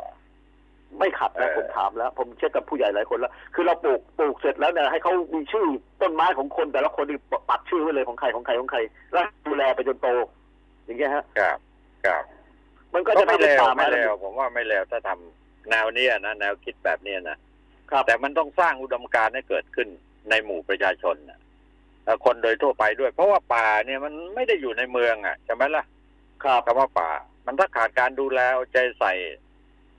[0.99, 5.65] ไม่ขัดนะเออผมถามแล้ว ผมเช็คกับผู้ใหญ่หลายคนแล้ว คือเราปลูกปลูกเสร็จแล้วเนี่ยให้เขามีชื่อ
[6.01, 7.19] ต้นไม้ของคนแต่ละคนนี่
[7.49, 8.79] ปักชื่อไว้เลยของใครของใครของใคร
[9.13, 10.07] แล้วดูแลไปจนโต
[10.85, 11.57] อย่างเงี้ยฮะครับ
[12.05, 12.23] ครับ
[12.93, 17.37] มันก็ก็จะไม่ทำให้เลวป่าไม่ไม้เลวผมว่าไม่เลวถ้าทำแนวเนี้ยนะแนวคิดแบบเนี้ยนะ
[17.91, 19.87] ครับแต่มันต้องสร้างอุดมการณ์ให้เกิดขึ้น
[20.29, 21.39] ในหมู่ประชาชนนะ
[22.05, 25.83] แล้วคนโดยทั่วไปด้วย เพราะว่าป่าเนี่ยมันไม่ได้อยู่ในเมืองอะใช่ไหมล่ะ
[26.43, 27.09] ครับคำว่าป่า
[27.45, 29.13] มันถ้าขาดการดูแลเอาใจใส่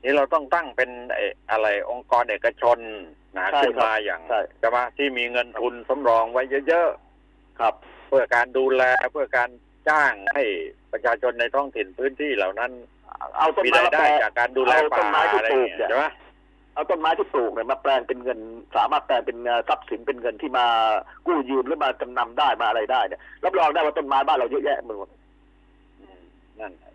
[0.02, 2.78] นี่เราต้องตั้งเป็นไอ้อะไรองค์กรเอกชน
[3.36, 6.88] นะใช่ขึ้นครับมาอย่างใช่ใช่ไหมที่มีเงินทุนสำรองไว้เยอะ
[7.60, 8.82] ครับๆเพื่อการดูแล
[9.12, 9.50] เพื่อการ
[9.88, 10.42] จ้างให้
[10.92, 12.70] ประชาชนในท้องถิ่นพื้นที่เหล่านั้น
[13.36, 16.06] เอาต้นมีไม้รายมาได้แปลงจากการดูแลเอาต้ป่านไม้ที่อะไรปลูอย่างกเงี้ยเนี่ยใช่ไหม
[16.74, 18.38] เอาต้นไม้ที่ปลูกเนี่ยมาแปลงเป็นเงิน
[18.76, 20.66] สามารถแปลงเป็นเอ่อทรัพย์สินเป็นเงินที่มา
[21.26, 25.21] กู้ยืมหรือมาจำนำได้มาอะไรได้เนี่ยรับรองได้ว่าต้นไม้บ้านเราเยอะแยะไปหมดอืมนั่น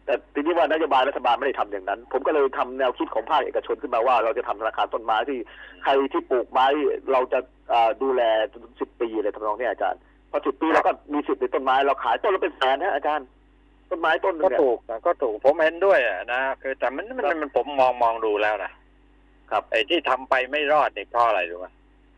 [0.05, 5.39] แต่ทีนี้ว่านโยบายรัฐบาลไม่ได้ทำอย่างนั้น ผมก็เลยทำแนวคิดของภาคเอกชนขึ้นมาว่า เราจะทำธนาคารต้นไม้ที่
[5.83, 6.65] ใครที่ปลูกไม้
[7.11, 7.39] เราจะ
[7.69, 8.21] เอ่อดูแล
[8.53, 9.99] จนสิบปีเลยทำนองเนี้ยอาจารย์
[10.31, 13.27] พอสิบปีเราก็มีสิทธิ์ในต้นไม้เราขายต้นละเป็นแสนนะอาจารย์
[13.89, 18.71] ต้นไม้ต้นหนึก็งเนี่ยถูกนะก็ถูกผมเห็นด้วยอะนะคือแต่มันมันมันผมมองมองดูแล้วนะ
[19.51, 21.67] ครับไอ้ที่ทำไปไม่รอดนี่เพราะอะไรรู้ไหม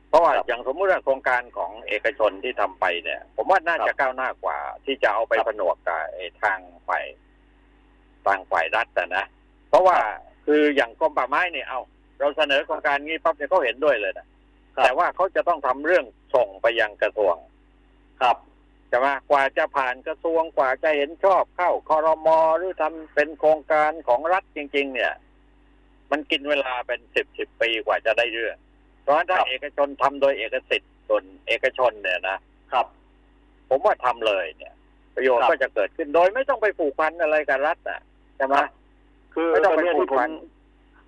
[0.10, 7.06] เพราะว่าครับอย่างสมมุติว่าโครงการของเอกชนที่ทำไปเนี่ย ผมว่าน่าครัจะบก้าวหน้ากว่า ที่จะเอาไปครับผนวกกับไอ้ทางฝ่าย
[8.26, 9.26] ทางฝ่ายรัฐอะนะ
[9.70, 9.98] เพราะว่า
[10.46, 11.80] คืออย่างกรมป่าไม้เนี่ยเอา
[12.20, 14.28] เราเสนอโครงการงี้ปั๊บเนี่ยเขาเห็นด้วยเลยนะ
[14.76, 16.06] ครับแต่ว่าเขาจะต้องทำเรื่อง
[16.36, 17.36] ส่งไปยังกระทรวง
[18.22, 18.38] ครับ
[18.90, 25.14] ใช่ไหมกว่าจะผ่านกระทรวงกว่าจะเห็นชอบเข้าคอรมอหรือทำเป็นโครงการของรัฐจริง ๆ เนี่ย
[26.12, 28.58] มันกินเวลาเป็นสิบสิบปีกว่าจะได้เรื่อง
[29.02, 32.38] เพราะฉะนั้นถ้าครับเอกชนทำโดยเอกสิทธิ์ส่วนเอกชนเนี่ยนะ
[32.74, 32.86] ครับ
[33.70, 34.74] ผมว่าทำเลยเนี่ย
[35.16, 38.02] ประโยชน์ครับก็จะเกิดขึ้นโดยไม่ต้องไปผูกพันอะไรกับรัฐอะ
[38.40, 38.68] ใช่ไหมครับ
[39.34, 40.32] คือไม่ต้องตอนไปเนี้ยผูที่กผมพัน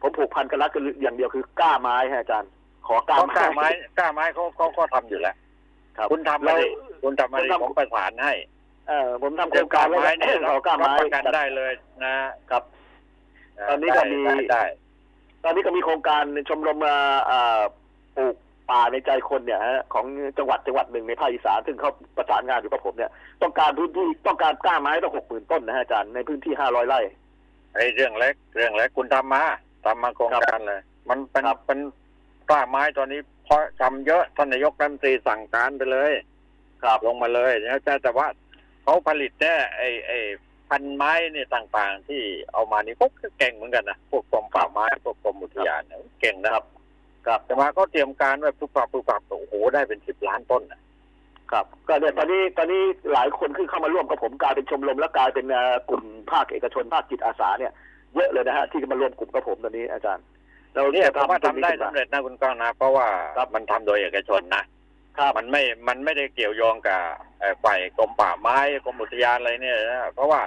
[0.02, 2.52] ผมผูกพันกับรัฐกันอย่างเดียวคือกล้าไม้ฮะอาจารย์
[2.88, 3.68] ขอกล้าเขาไม้กล้าไม้
[3.98, 5.36] กล้าไม้เขาเขาเขาทำอยู่แล้ว
[5.98, 8.34] ครับคุณทำมาดิแล้วคุณทำมาดิผมทำผมประสานให้
[8.88, 11.72] เออผมทำโครเรื่องงกการล้าไว้ไม้เนี่ยขอกล้าไม้รับประกันได้เลย
[12.04, 12.14] นะ
[12.50, 12.64] ครับ
[13.70, 14.64] ตอนนี้ก็มีได้ได้
[15.44, 17.62] ตอนนี้ก็มีโครงการชมรมเอ่อเอ่อ
[18.18, 18.36] ปลูก
[18.70, 20.06] ป่าในใจคนเนี่ยฮะของ
[20.38, 23.12] จังหวัดจังหวัดหนึ่งในภาคอีสานซึ่งเขาประสานงานอยู่กับผมเนี่ย
[23.42, 27.00] ต้องการพื้นที่ต้องการกล้าไม้ต้องหกหมื่นต้นนะฮะอาจารย์ในพื้นที่ห้าร้อยไร่
[27.76, 29.44] ไอ้เรื่องเล็กเรื่องเล็กคุณทำมา
[29.86, 31.80] ทำมาโครงการเลย มันเป็นครับเป็น
[32.50, 36.12] กล้าไม้ตอนนี้เพราะทำเยอะท่านนายกรัฐมนตรีสั่งการไปเลย
[36.84, 38.28] ครับลงมาเลยนะแต่แต่ว่า
[38.84, 40.20] เขาผลิตแน่ไอ้ไอ้
[40.70, 46.66] พันไม้เนี่ยต่างๆ ที่เอามานี่พวกก็เก่งเหมือนกันนะพวกกรมป่าไม้พวกกรมอุทยานเนี่ยเก่งนะครับ
[47.28, 50.80] ครับแต่ว่าเขาเตรียมการไว้ปุ๊บปับปุ๊บปับโอ้โหได้เป็นสิบล้านต้นน่ะ
[51.52, 52.82] ครับก็เนี่ยตอนนี้ตอนนี้
[53.14, 57.72] หลายคนขึ้นเข้ามาร่วมกับผมกลายเป็นชมรมและกลายเป็นเอ่อกลุ่มภาคเอกชนภาคจิตอาสาเนี่ย
[58.16, 60.26] เยอะเลยนะฮะที่มารวมกลุ่มกับผมตอนนี้อาจารย์
[60.74, 64.64] เราเนี่ยจะผมว่าตทำงนี้ได้ขึ้นสำมาเร็จนะคุณก้องนะ เพราะว่าครับมันทำโดยเอกชนนะ
[65.18, 67.02] ครับมันไม่มันไม่ได้เกี่ยวโยงกับ
[67.40, 70.42] เอ่อฝ่ายกรมป่าไม้กรมอุทยานอะไรเนี่ยนะเพราะว่า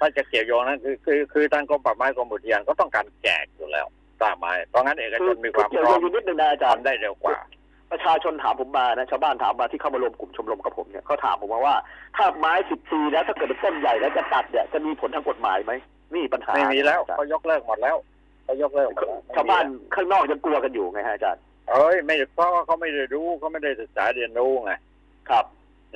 [0.00, 3.86] ถ้าจะเกี่ยวโยงนั้นคือคือคือทางกรมป่าไม้กรมอุทยานก็ต้องการแจกอยู่แล้ว
[4.22, 7.38] ป่าไม้เพราะงั้นเอกชนมีความเกี่ยวพร้อมอยู่นิดนึงนะอาจารย์ทำได้เร็วกว่า
[7.92, 11.76] ประชาชนถามผมมานะชาวบ้านถามมาที่เข้ามารวมกลุ่มชมรมกับผมเนี่ยเขาถามผมมาว่า
[12.16, 15.72] ถ้าไม้สิบปีแล้วถ้าเกิดเป็นต้นใหญ่แล้วจะตัดเนี่ยจะมีผลทางกฎหมายไหม
[16.14, 17.96] นี่ปัญหาไม่มีแล้วอาจารเขาย์ยกเลิกหมดแล้ว
[18.44, 19.64] เขายกเลิกหมดแล้วชาวบ้าน
[19.94, 24.72] ข้างนอกยังกลัวกันอยู่ไงฮะอาจารย์เอ้ยไม่เพราะว่าเขาไม่ได้รู้เขาไม่ได้ศึกษาเรียนรู้ไง
[25.30, 25.44] ครับ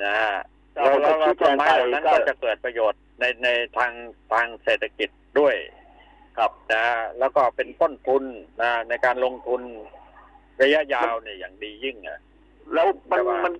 [0.03, 0.35] นะฮะ
[0.73, 3.91] แต่แล้วผมก็แล้วชี้แจต้นงไม้ไปเหล่านั้นก็ก็จะเกิดประโยชน์ในในทาง
[4.33, 5.55] ทางเศรษฐกิจด้วย
[6.37, 8.23] ครับนะฮะแล้วก็เป็นต้นทุน
[8.61, 9.61] นะในการลงทุน
[10.63, 12.19] ระยะยาวเนี่ยอย่างดียิ่งอะ
[12.73, 13.53] แล้วมันแต่ว่ามัมัน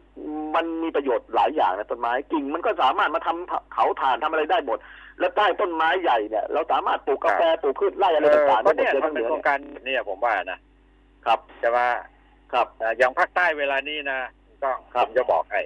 [0.55, 4.77] มันมีประโยชน์หลายอย่างนะต้นไม้กิ่งมันก็สามารถมาทำเผาถ่านทำอะไรได้หมด
[5.19, 10.59] แล้วใต้ต้นไม้ใหญ่เนี่ย เราสามารถปลูกกาแฟปลูกพืชไร่อะไรเออต่างๆเพได้ราะหมดเนี่ยเลยมัทั้นงเหนือเนี่ยเป็นโครงการเนี่ยผมว่านะ
[11.25, 11.87] ครับจะว่า
[12.53, 14.19] ครับอ่าอย่างภาคใต้เวลานี้นะ
[14.63, 15.61] ก็ครัผบมจะบอกให้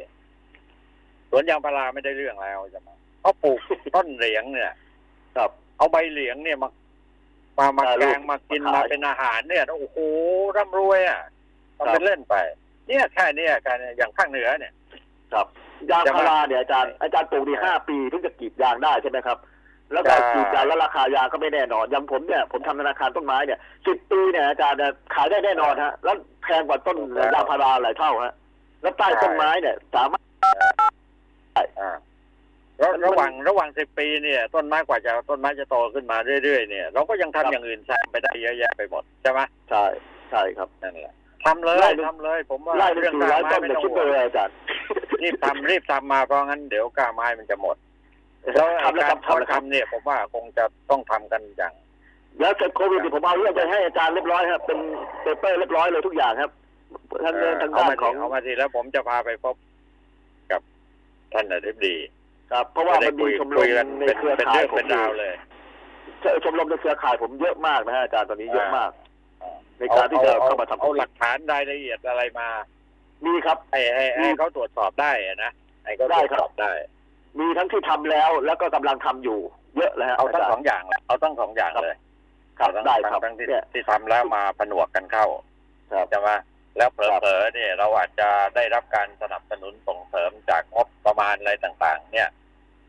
[1.30, 3.59] สวนยางพาราไม่ได้เรื่องแล้วจะมาเขาปลูก
[3.95, 4.71] ต้นเหลียงเนี่ย
[5.36, 6.69] ครับ เอาใบเหลียงเนี่ยมา
[7.60, 9.97] มามาอ่าแกลูงกมากินมาขายมาเป็นอาหารเนี่ยโอ้โห
[10.57, 11.22] ร่ำรวยอะ
[11.78, 12.36] ทำครัเป็นบเล่นไป
[12.88, 14.74] เนี่ยแค่เนี้แค่เนี้อย่างภาคเหนือเนี่ย
[15.34, 15.47] ครับ
[15.91, 19.38] ยางพาราเนี่ยอาจารย์อาจารย์ปลูกนี่ห้าปีเพิ่งจะกรีดยางได้ใช่ไหมครับ
[19.93, 26.97] แล้วก็ใช่กรีดยางแล้วราคายางก็ไม่แน่นอนอย่างผมเนี่ยผมทำธนาคารต้นไม้เนี่ยสิบปีเนี่ยอาจารย์เนี่ยขายได้แน่นอนฮะ แล้วแพงกว่าต้น
[27.34, 28.34] ยางพาราหลายเท่าฮะ
[28.82, 30.24] แล้วใต้ต้นไม้เนี่ย สามารถ
[32.82, 39.84] อ่าระมันระหว่างระหว่างสิบปีเนี่ยต้นไม้กว่าจะต้นไม้จะโตขึ้นมาเรื่อยๆเนี่ยเราก็ยังทำอย่างอื่นแซมไปได้เยอะแยะไปหมดใช่ไหมใช่
[40.32, 41.13] ใช่ครับนั่นแหละ
[41.45, 44.55] ทำเลยไล่หนึ่งทำเลย ผมว่าไล่เป็นเรื่องสี่กล้าร้อยไม้ต้นไม่เนี่ยต้องคิดห่ดูวงเลยอาจารย์
[45.23, 47.75] รีบทำรีบทำมาเพราะงั้นเดี๋ยวกล้าไม้มันจะหมด
[48.55, 51.73] แล้วไอ้ทำแล้วการครับทำแล้วครับ ทำเนี่ยผมว่าคงจะต้องทำกันอย่าง
[52.39, 54.80] แล้วเสร็จโควิดนี่ผมเอาเรื่องไปให้อาจารย์เรียบร้อยครับ เป็น
[55.21, 56.51] เปเปอร์เรียบร้อยเลยทุกอย่างครับ
[57.23, 59.55] ทั้งเอ่อทางเอาด้านมาขทีอง เอามาทีแล้วผมจะพาไปพบ
[60.51, 60.61] กับ
[61.34, 61.95] ท่านอธิบดี
[62.51, 65.33] ครับเพราะว่าจะได้มันมีชมรคุมยกันในเป็นเครือเป็นข่ายเรื่องผมเป็นราวเลย
[66.43, 68.91] ชมรมในเครือข่ายผมเยอะมากนะฮะอาจารย์ตอนนี้เยอะมาก
[69.77, 72.49] ในเอาการที่จะเอาเข้ามาทำเอาหลักฐานรายละเอียดอะไรมา
[73.25, 75.51] มีครับให้ให้อืให้มเขาตรวจสอบได้อะนะ
[75.83, 76.71] ให้เขาได้ตรวจครับสอบได้
[77.39, 79.39] มีทั้งที่ทำแล้วแล้วก็กำลังทำอยู่
[79.77, 81.95] เยอะเลยฮะเอาทั้งจรย์สองอย่างเลยเอาทั้งสองอย่างเลย
[82.59, 85.25] ครับเอาทั้งได้ทั้งครับทั้งที่เนี่ยที่ทำแล้วมาผนวกกันเข้า
[85.93, 86.29] ครับใช่ไหม
[86.78, 92.30] แล้วเผลอๆเนี่ยเราอาจจะได้รับการสนับสนุนส่งเสริมจากงบประมาณอะไรต่างๆ เนี่ย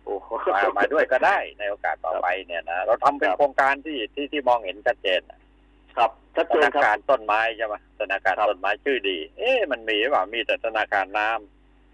[0.04, 5.38] โอ้โหมามาด้วยก็ได้ในโอกาสต่อไปเนี่ยนะเราทำเป็นครับโครงการที่ที่ที่มองเห็นชัดเจนน่ะ
[5.96, 11.28] ครับชัดธเจนนาครับคารต้นไม้ใช่ไหมธนาคารครับต้นไม้ชื่อดี เอ๊ะมันมีหรือเปล่ามีแต่ธนาคารน้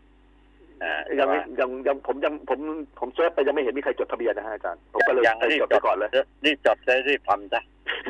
[0.09, 2.59] ำอ่ายัใช่งไหมไม่ยังยังผมยังผม
[2.99, 6.11] ผมเซิร์ชไปยังไม่เห็นมีใครจดทะเบียนนะฮะอาจารย์ผมก็เลยยังไปรีบจดจไปดก่อนเลย
[6.45, 7.61] รีบจดเลยรีบทำจ้ะ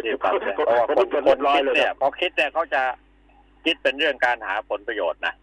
[0.05, 2.83] รีบทำจ้ะผมเพราะว่าผมคนจดคเรีนยบร้อยคิดเลยเนี่ยครับพอคิดเนี่ยเขาจะ
[3.67, 5.35] คิดเป็นเรื่องการหาผลประโยชน์นะ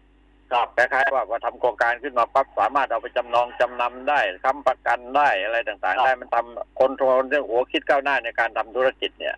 [0.52, 9.36] ครับคล้ายๆว่าพอทำโครงการขึ้นมาปั๊บสามารถเอาไปจำนองจำนำได้ค้ำประกันได้อะไรต่างครับๆได้มันทำคนโทรเรื่องหัวคิดก้าวหน้าในการทำธุรกิจเนี่ย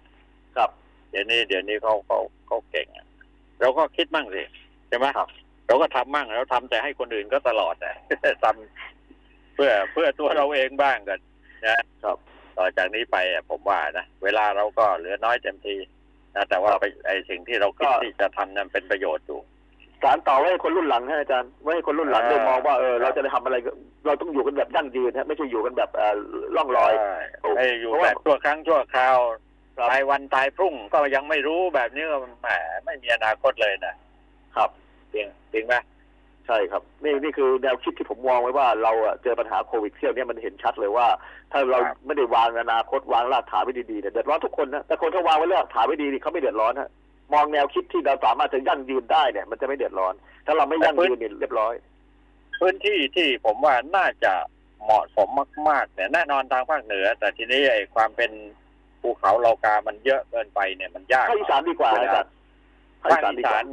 [0.56, 0.70] ครับ
[1.10, 3.06] เดี๋ยวนี้เดี๋ยวนี้เขาเขาเขาเก่งอะ
[3.60, 4.42] เราก็คิดมั่งสิ
[4.88, 5.28] ใช่ไหมครับ
[5.66, 7.96] เราก็ทำมั่งเราทำแต่ให้คนอื่นก็ตลอดนะ
[8.44, 11.18] ทำเพื่อเพื่อตัวเราเองบ้างกัน
[11.66, 12.16] นะครับ
[12.56, 15.76] ต่อจากนี้ไปอะผมว่านะเวลาเราก็เหลือน้อยเต็มที
[16.36, 19.40] นะแต่ว่าไปไอสิ่งที่เราคิดก็ที่จะทำนั้นเป็นประโยชน์อยู่
[20.02, 23.70] สารต่อไว้ให้คนรุ่นหลังให้อาจารย์ไว้ให้คนรุ่นหลังอ่าได้มองว่าเออเราจะได้ทำอะไรก็
[24.06, 26.16] เราต้องอยู่กันแบบยั่งยืนฮะไม่ใช่อยู่กันแบบเอ่อ
[26.56, 27.16] ล่องลอยใช่
[27.56, 29.18] ไอ้อยู่เพราะแบว่าบชั่วครั้งชั่วคราว
[29.76, 32.48] ครับตายวันตายพรุ่งก็ยังไม่รู้แบบนี้ก็แหม
[32.84, 33.94] ไม่มีอนาคตเลยนะ
[34.56, 34.70] ครับ
[35.14, 35.74] จริงจริงไหม
[36.46, 41.06] ใช่ครับนี่นี่คือแนวคิดที่ผมมองไว้ว่าเราอะเจอปัญหาโควิดเที่ยวเนี้มันเห็นชัดเลยว่า
[41.52, 46.90] ถ้าเราครับไม่ได้วางอนาคตวางรากฐานไว้ดีๆเนี่ยเดือดร้อนทุกคนนะแต่คนที่วางไว้รากฐานไว้ดีนี่เขาไม่เดือดร้อนฮะ
[47.32, 50.14] มองแนวคิดที่เราสามารถจะยั่งยืนได้เนี่ย มันจะไม่เดือดร้อน
[50.46, 51.74] ถ้าเราไม่ยั่งยืนเนี่ยเรียบร้อย
[52.60, 54.32] พื้นที่ที่ผมว่าน่าจะ
[54.84, 55.28] เหมาะสม
[55.68, 58.30] มากๆเนี่ยแน่นอนทางภาคเหนือ แต่ทีนี้ไอ้ความเป็น
[59.00, 62.32] ภูเขาเรากามันเยอะเกินไปเนี่ยมันยากภาคอีสานดีกว่าอาจารย์
[63.02, 63.66] ภาคภาคอีสานอีดีกสาว่าน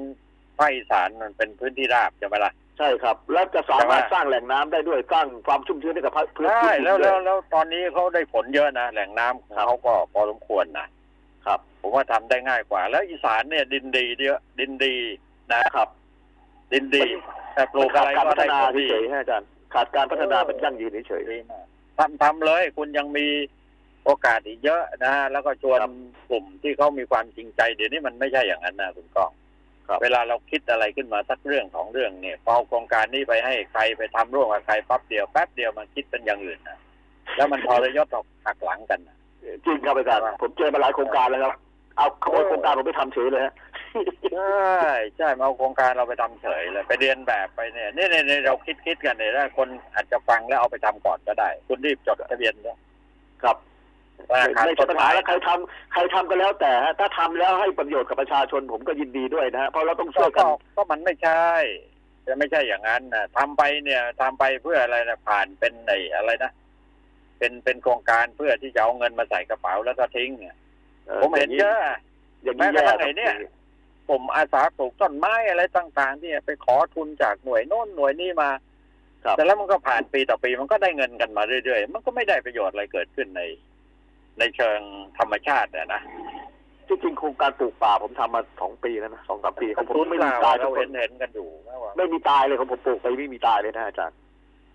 [0.60, 10.88] ภาคอีสานมันเป็นพื้นที่ราบใช่ไหมล่ะ ใช่ครับ แล้วจะสามารถแต่ว่าสร้างแหล่งน้ำได้ด้วยสร้างความชุ่มชื้นให้กับพื้นใช่ที่แล้วด้แล้ววยแล้วตอนนี้เขาได้ผลเยอะนะแหล่งน้ำของเขาก็พอสมควรนะ
[11.46, 14.96] ครับ ผมว่าทำได้ง่ายกว่า แล้วอีสานเนี่ยดินดีเยอะดินดี
[15.54, 15.88] นะครับ
[16.74, 17.08] ดินดี
[17.54, 21.66] แต่ปลูกขาอะดไรการก็พัฒได้นาผลดีเฉยๆฮะอาจารย์ขาดการพัฒนาเป็นยั่งยืนเฉยดีมาก
[21.98, 23.28] ทำทำเลย คุณยังมี
[24.06, 25.94] โอกาสอีกเยอะนะฮะแล้วก็ชวนครับ
[26.30, 29.43] กลุ่มที่เขามีความจริงใจเดี๋ยวนี้มันไม่ใช่อย่างนั้นนะคุณก้องครับ
[30.04, 36.78] เวลาเราคิดอะไรขึ้นมาสักเรื่องของเรื่องเนี่ยพอเอาโครงการนี้ไปให้ใครไปทำร่วมกับใครปั๊บเดียวแป๊บเดียวมันคิดเป็นอย่างอื่นนะ
[37.36, 41.54] แล้วมันทรยศออกหักหลังกันนะๆจริงครับอาจารย์ผมเจอมาหลายโครงการแล้วครับ
[41.98, 43.54] เอาขโมยโครงการผมไปทำเฉยเลยฮะ
[44.34, 44.64] ใช่
[45.18, 52.78] ใช่มาเอาโครงการเราไปทำเฉยเลยไปเรียนแบบไปเนี่ยนี่นี่นี่เราคิดคิดกันเนี่ยถ้าคนอาจจะฟังแล้วเอาไปทำก่อนก็ได้ คุณรีบจดทะเบียนเนี่ย
[53.44, 53.73] ครับธนาคาร
[54.30, 61.44] ไม่ใช่ปัญหาแล้วใครทำใครทำก็แล้วแต่ฮะถ้าทำแล้วให้ประโยชน์กับประชาชนผมก็ยินดีด้วยนะฮะเพราะเราต้องช่ก็วยกัก็นก็มันไม่ใช่
[62.28, 66.52] จะไม่ใช่อย่างนั้นนะทำไปเนี่ยทำไปเพื่ออะไรนะผ่านเป็นไอ้อะไรนะ
[67.38, 70.56] เป็นเป็นโครงการเพื่อที่จะเอาเงินมาใส่กระเป๋าแล้วก็ทิ้งเนี่ย
[71.22, 71.76] ผมเห็นเยอะ
[72.44, 73.34] อย่างแม้นี้กระแย่ทั่งไอ้เนี่ย
[74.10, 78.50] ผมอาสาปลูกต้นไม้อะไรต่างๆที่ไปขอทุนจากหน่วยโน้นหน่วยนี้มา
[79.24, 83.42] ครับแต่แล้วมันก็ผ่านปีต่อปีมันก็ได้เงินกันมาเรื่อยๆ มันก็ไม่ได้ประโยชน์อะไรเกิดขึ้นใน
[84.40, 84.80] ในเชิง
[85.18, 86.02] ธรรมชาติเนี่ยนะ
[86.88, 94.18] ที่จริงโครงการปลูกป่าผมทำมาสองปีแล้วนะสองสามปีของผมทุนไม่เปมีล่าตายเราทุกคเห็นนเห็นกันอยู่นะว่าไม่มีตายเลยของผมปลูกไปไม่มีตายเลยนะอาจารย์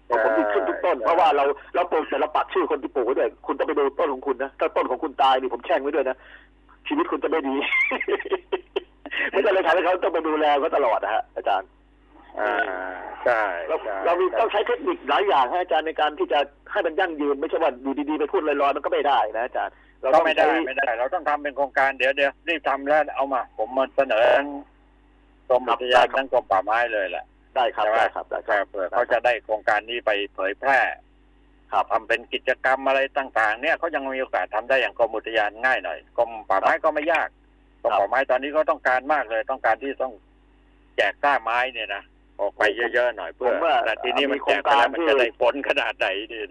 [0.08, 1.44] ของผมมีขึ้นทุกต้นใช่เพราะว่าเรา
[1.74, 6.16] เราปลูกแต่เราปักชื่อคนที่ปลูกไว้ด้วยคุณต้องไปดูต้นของคุณนะถ้าต้นของคุณตายนี่ผมแช่งไว้ด้วยนะ
[6.88, 7.54] ชีวิตคุณจะไม่ดี
[9.30, 11.68] ไม่ได้เลยทำให้เขาต้องไปดูแลเขาตลอดนะฮะอาจารย์
[12.40, 12.52] อ่า
[13.24, 16.38] ใช่เราใช่เรามีต้องใช้เทคนิคหลายอย่างให้อาจารย์ในการที่จะ
[16.72, 24.48] ให้มันยั่งยืนไม่ใช่ว่าอยู่ดีๆไปพูดลอยๆมันก็ไม่ได้นะอาจารย์เราก็ต้องไม่ได้ใช้ไม่ได้ เราต้องทำเป็นโครงการเดี๋ยวเดี๋ยวรีบทำแล้วเอามา ผมมาเสนอทั้ง
[25.48, 27.24] กรมอุทยานทั้งกรมป่าไม้เลยแหละ
[27.56, 30.80] ได้ครับใช่ไหมได้ครับได้คครัรับบเผื่อเขาจะได้โครงการนี้ไปเผยแพร่
[31.72, 37.28] ครับทำเป็นกิจกรรมอะไรต่าง ๆ เนี่ยเขายังมีโอกาสทำได้อย่างกรมอุทยานง่ายหน่อยกรมป่าไม้ก็ไม่ยาก
[37.82, 40.12] กรมป่าไม้ตอนนี้ก็ต้องการมากเลย ต้องการที่ต้อง
[40.96, 42.02] แจกกล้าไม้เนี่ยนะ
[42.40, 46.44] ออกไปเยอะๆหน่อยเพื่อผมว่าแต่ทีนี้มันมีโครแจงกไปการแล้วมันที่จะได้ผลขนาดไหนเนี่ย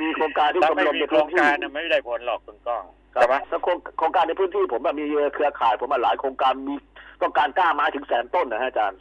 [0.00, 2.84] มีโครงการที่ถ้าชมไม่รมมีในโครพื้นงที่การน่ะไม่ได้ผลหรอกคุณก้อง
[3.14, 6.74] ครัใช่บไหมแล้วโครงโครงการในพื้นที่ผมอะมีเครือข่ายผมมาหลายโครงการมี
[7.22, 8.98] ต้องการกล้าไม้ถึงแสนต้นนะฮะอาจารย์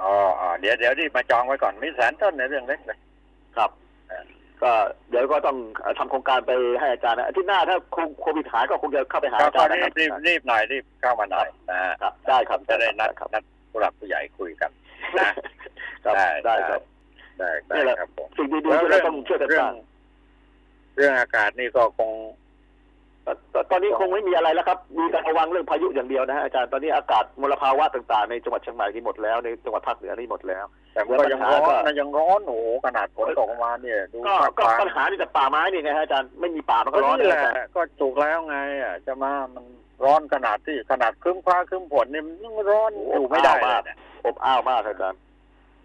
[0.00, 2.98] อ๋ออ๋อเดี๋ยวเดี๋ยวรีบมาจองไว้ก่อนไม่แสนต้นในเรื่องเล็กเลย
[3.56, 3.70] ครับ
[4.62, 4.72] ก็
[5.10, 5.56] เดี๋ยวก็ต้อง
[5.98, 7.76] ทำโครงการไปให้อาจารย์นะอาที่หน้าถ้า
[8.20, 14.70] โควิดหายก็คงจะเข้าไปหาก็อาจาก็รย์นะรีครับบรีบรีบหน่อยรีบเข้ามาหน่อยนะฮะครับได้ครับจะได้นัดครับนัดผู้หลักผู้ใหญ่คุยกัน
[15.18, 15.30] นะ
[16.04, 16.80] ครับได้ครับ
[17.38, 19.74] ได้ได้นี่แหละครับผมสิ่งดีๆที่เราต้องช่วยกันเรื่สอร้างง
[20.96, 22.10] เรื่องอากาศนี่ก็คง
[23.26, 39.64] ตตตอนนี้คงไม่มีอะไรแล้วครับ มีการระวังเรื่องพายุอย่างเดียวนะฮะอาจารย์ตอนนี้อากาศมลภาวะต่างๆในจังหวัดเชียงใหม่นี่หมดแล้วในจังหวัดภาคเหนือนี่หมดแล้ว แต่มันก็ยังร้อนนะยังร้อนโอ้โหขนาดฝนตกมาเนี่ยดูก็ภาคก็กลางปัญหานี่จากป่าไม้นี่ไงฮะอาจารย์ไม่มีป่ามันก็ก็ร้อนนี่นะแหละอาจารย์ก็ถูกแล้วไงอะจะมามัน
[40.04, 45.20] ร้อนขนาดที่ขนาดครึ้มฟ้าครึ้มฝนเนี่ยมันยังร้อนอยู่ไม่ได้เลยเนี่ยอบอ้าวมากครับอาจารย์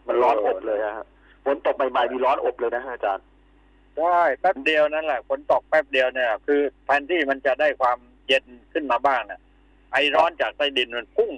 [0.08, 1.06] มันร้อนอบเลยฮะ
[1.46, 3.26] ฝนตกใหม่ๆมีร้อนอบเลยนะฮะอาจารย์
[3.98, 7.98] ใช่แป๊บเดียวนั่นแหละฝนตกแป๊บเดียวเนี่ย คือแทนที่มันจะได้ความ
[8.28, 9.42] เย็นขึ้นมาบ้างเนี่ย
[9.94, 11.32] ไอร้อนจากใต้ดินมันพุ่ง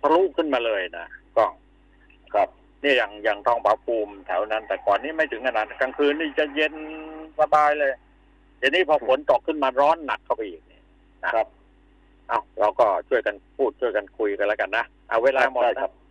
[0.00, 1.06] ทะลุขึ้นมาเลยนะ
[1.36, 1.52] กล้อง
[2.34, 2.48] ครับ
[2.82, 6.74] นี่อย่างอย่างทองผาภูมิแถวนั้น แต่ก่อนนี้ไม่ถึงขนาดกลางคืนนี่จะเย็น
[7.40, 7.92] สบายเลย
[8.58, 10.82] เดี๋ยวนี้พอฝนตกขึ้นมาร้อนหนักเข้าไปอีกเนี่ย
[11.24, 11.46] นะครับ
[12.28, 16.03] เอาเราก็ช่วยกันพูดช่วยกันคุยกันแล้วกันนะเอาเวลาหมดใช่นะครับนะ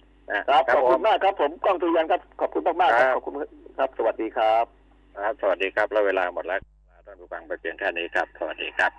[0.49, 3.33] ครับขอบผคุมณมากครับผมกล้องตุยันครับขอบคุณมากๆคครัรับบขอบคุณ
[3.79, 4.65] ครับ สวัสดีครับ
[5.17, 6.59] ครับ สวัสดีครับแล้วเวลาหมดแล้ว
[7.05, 8.91] ท่านผู้ฟังไปเพียงแค่นี้ครับ สวัสดีครับ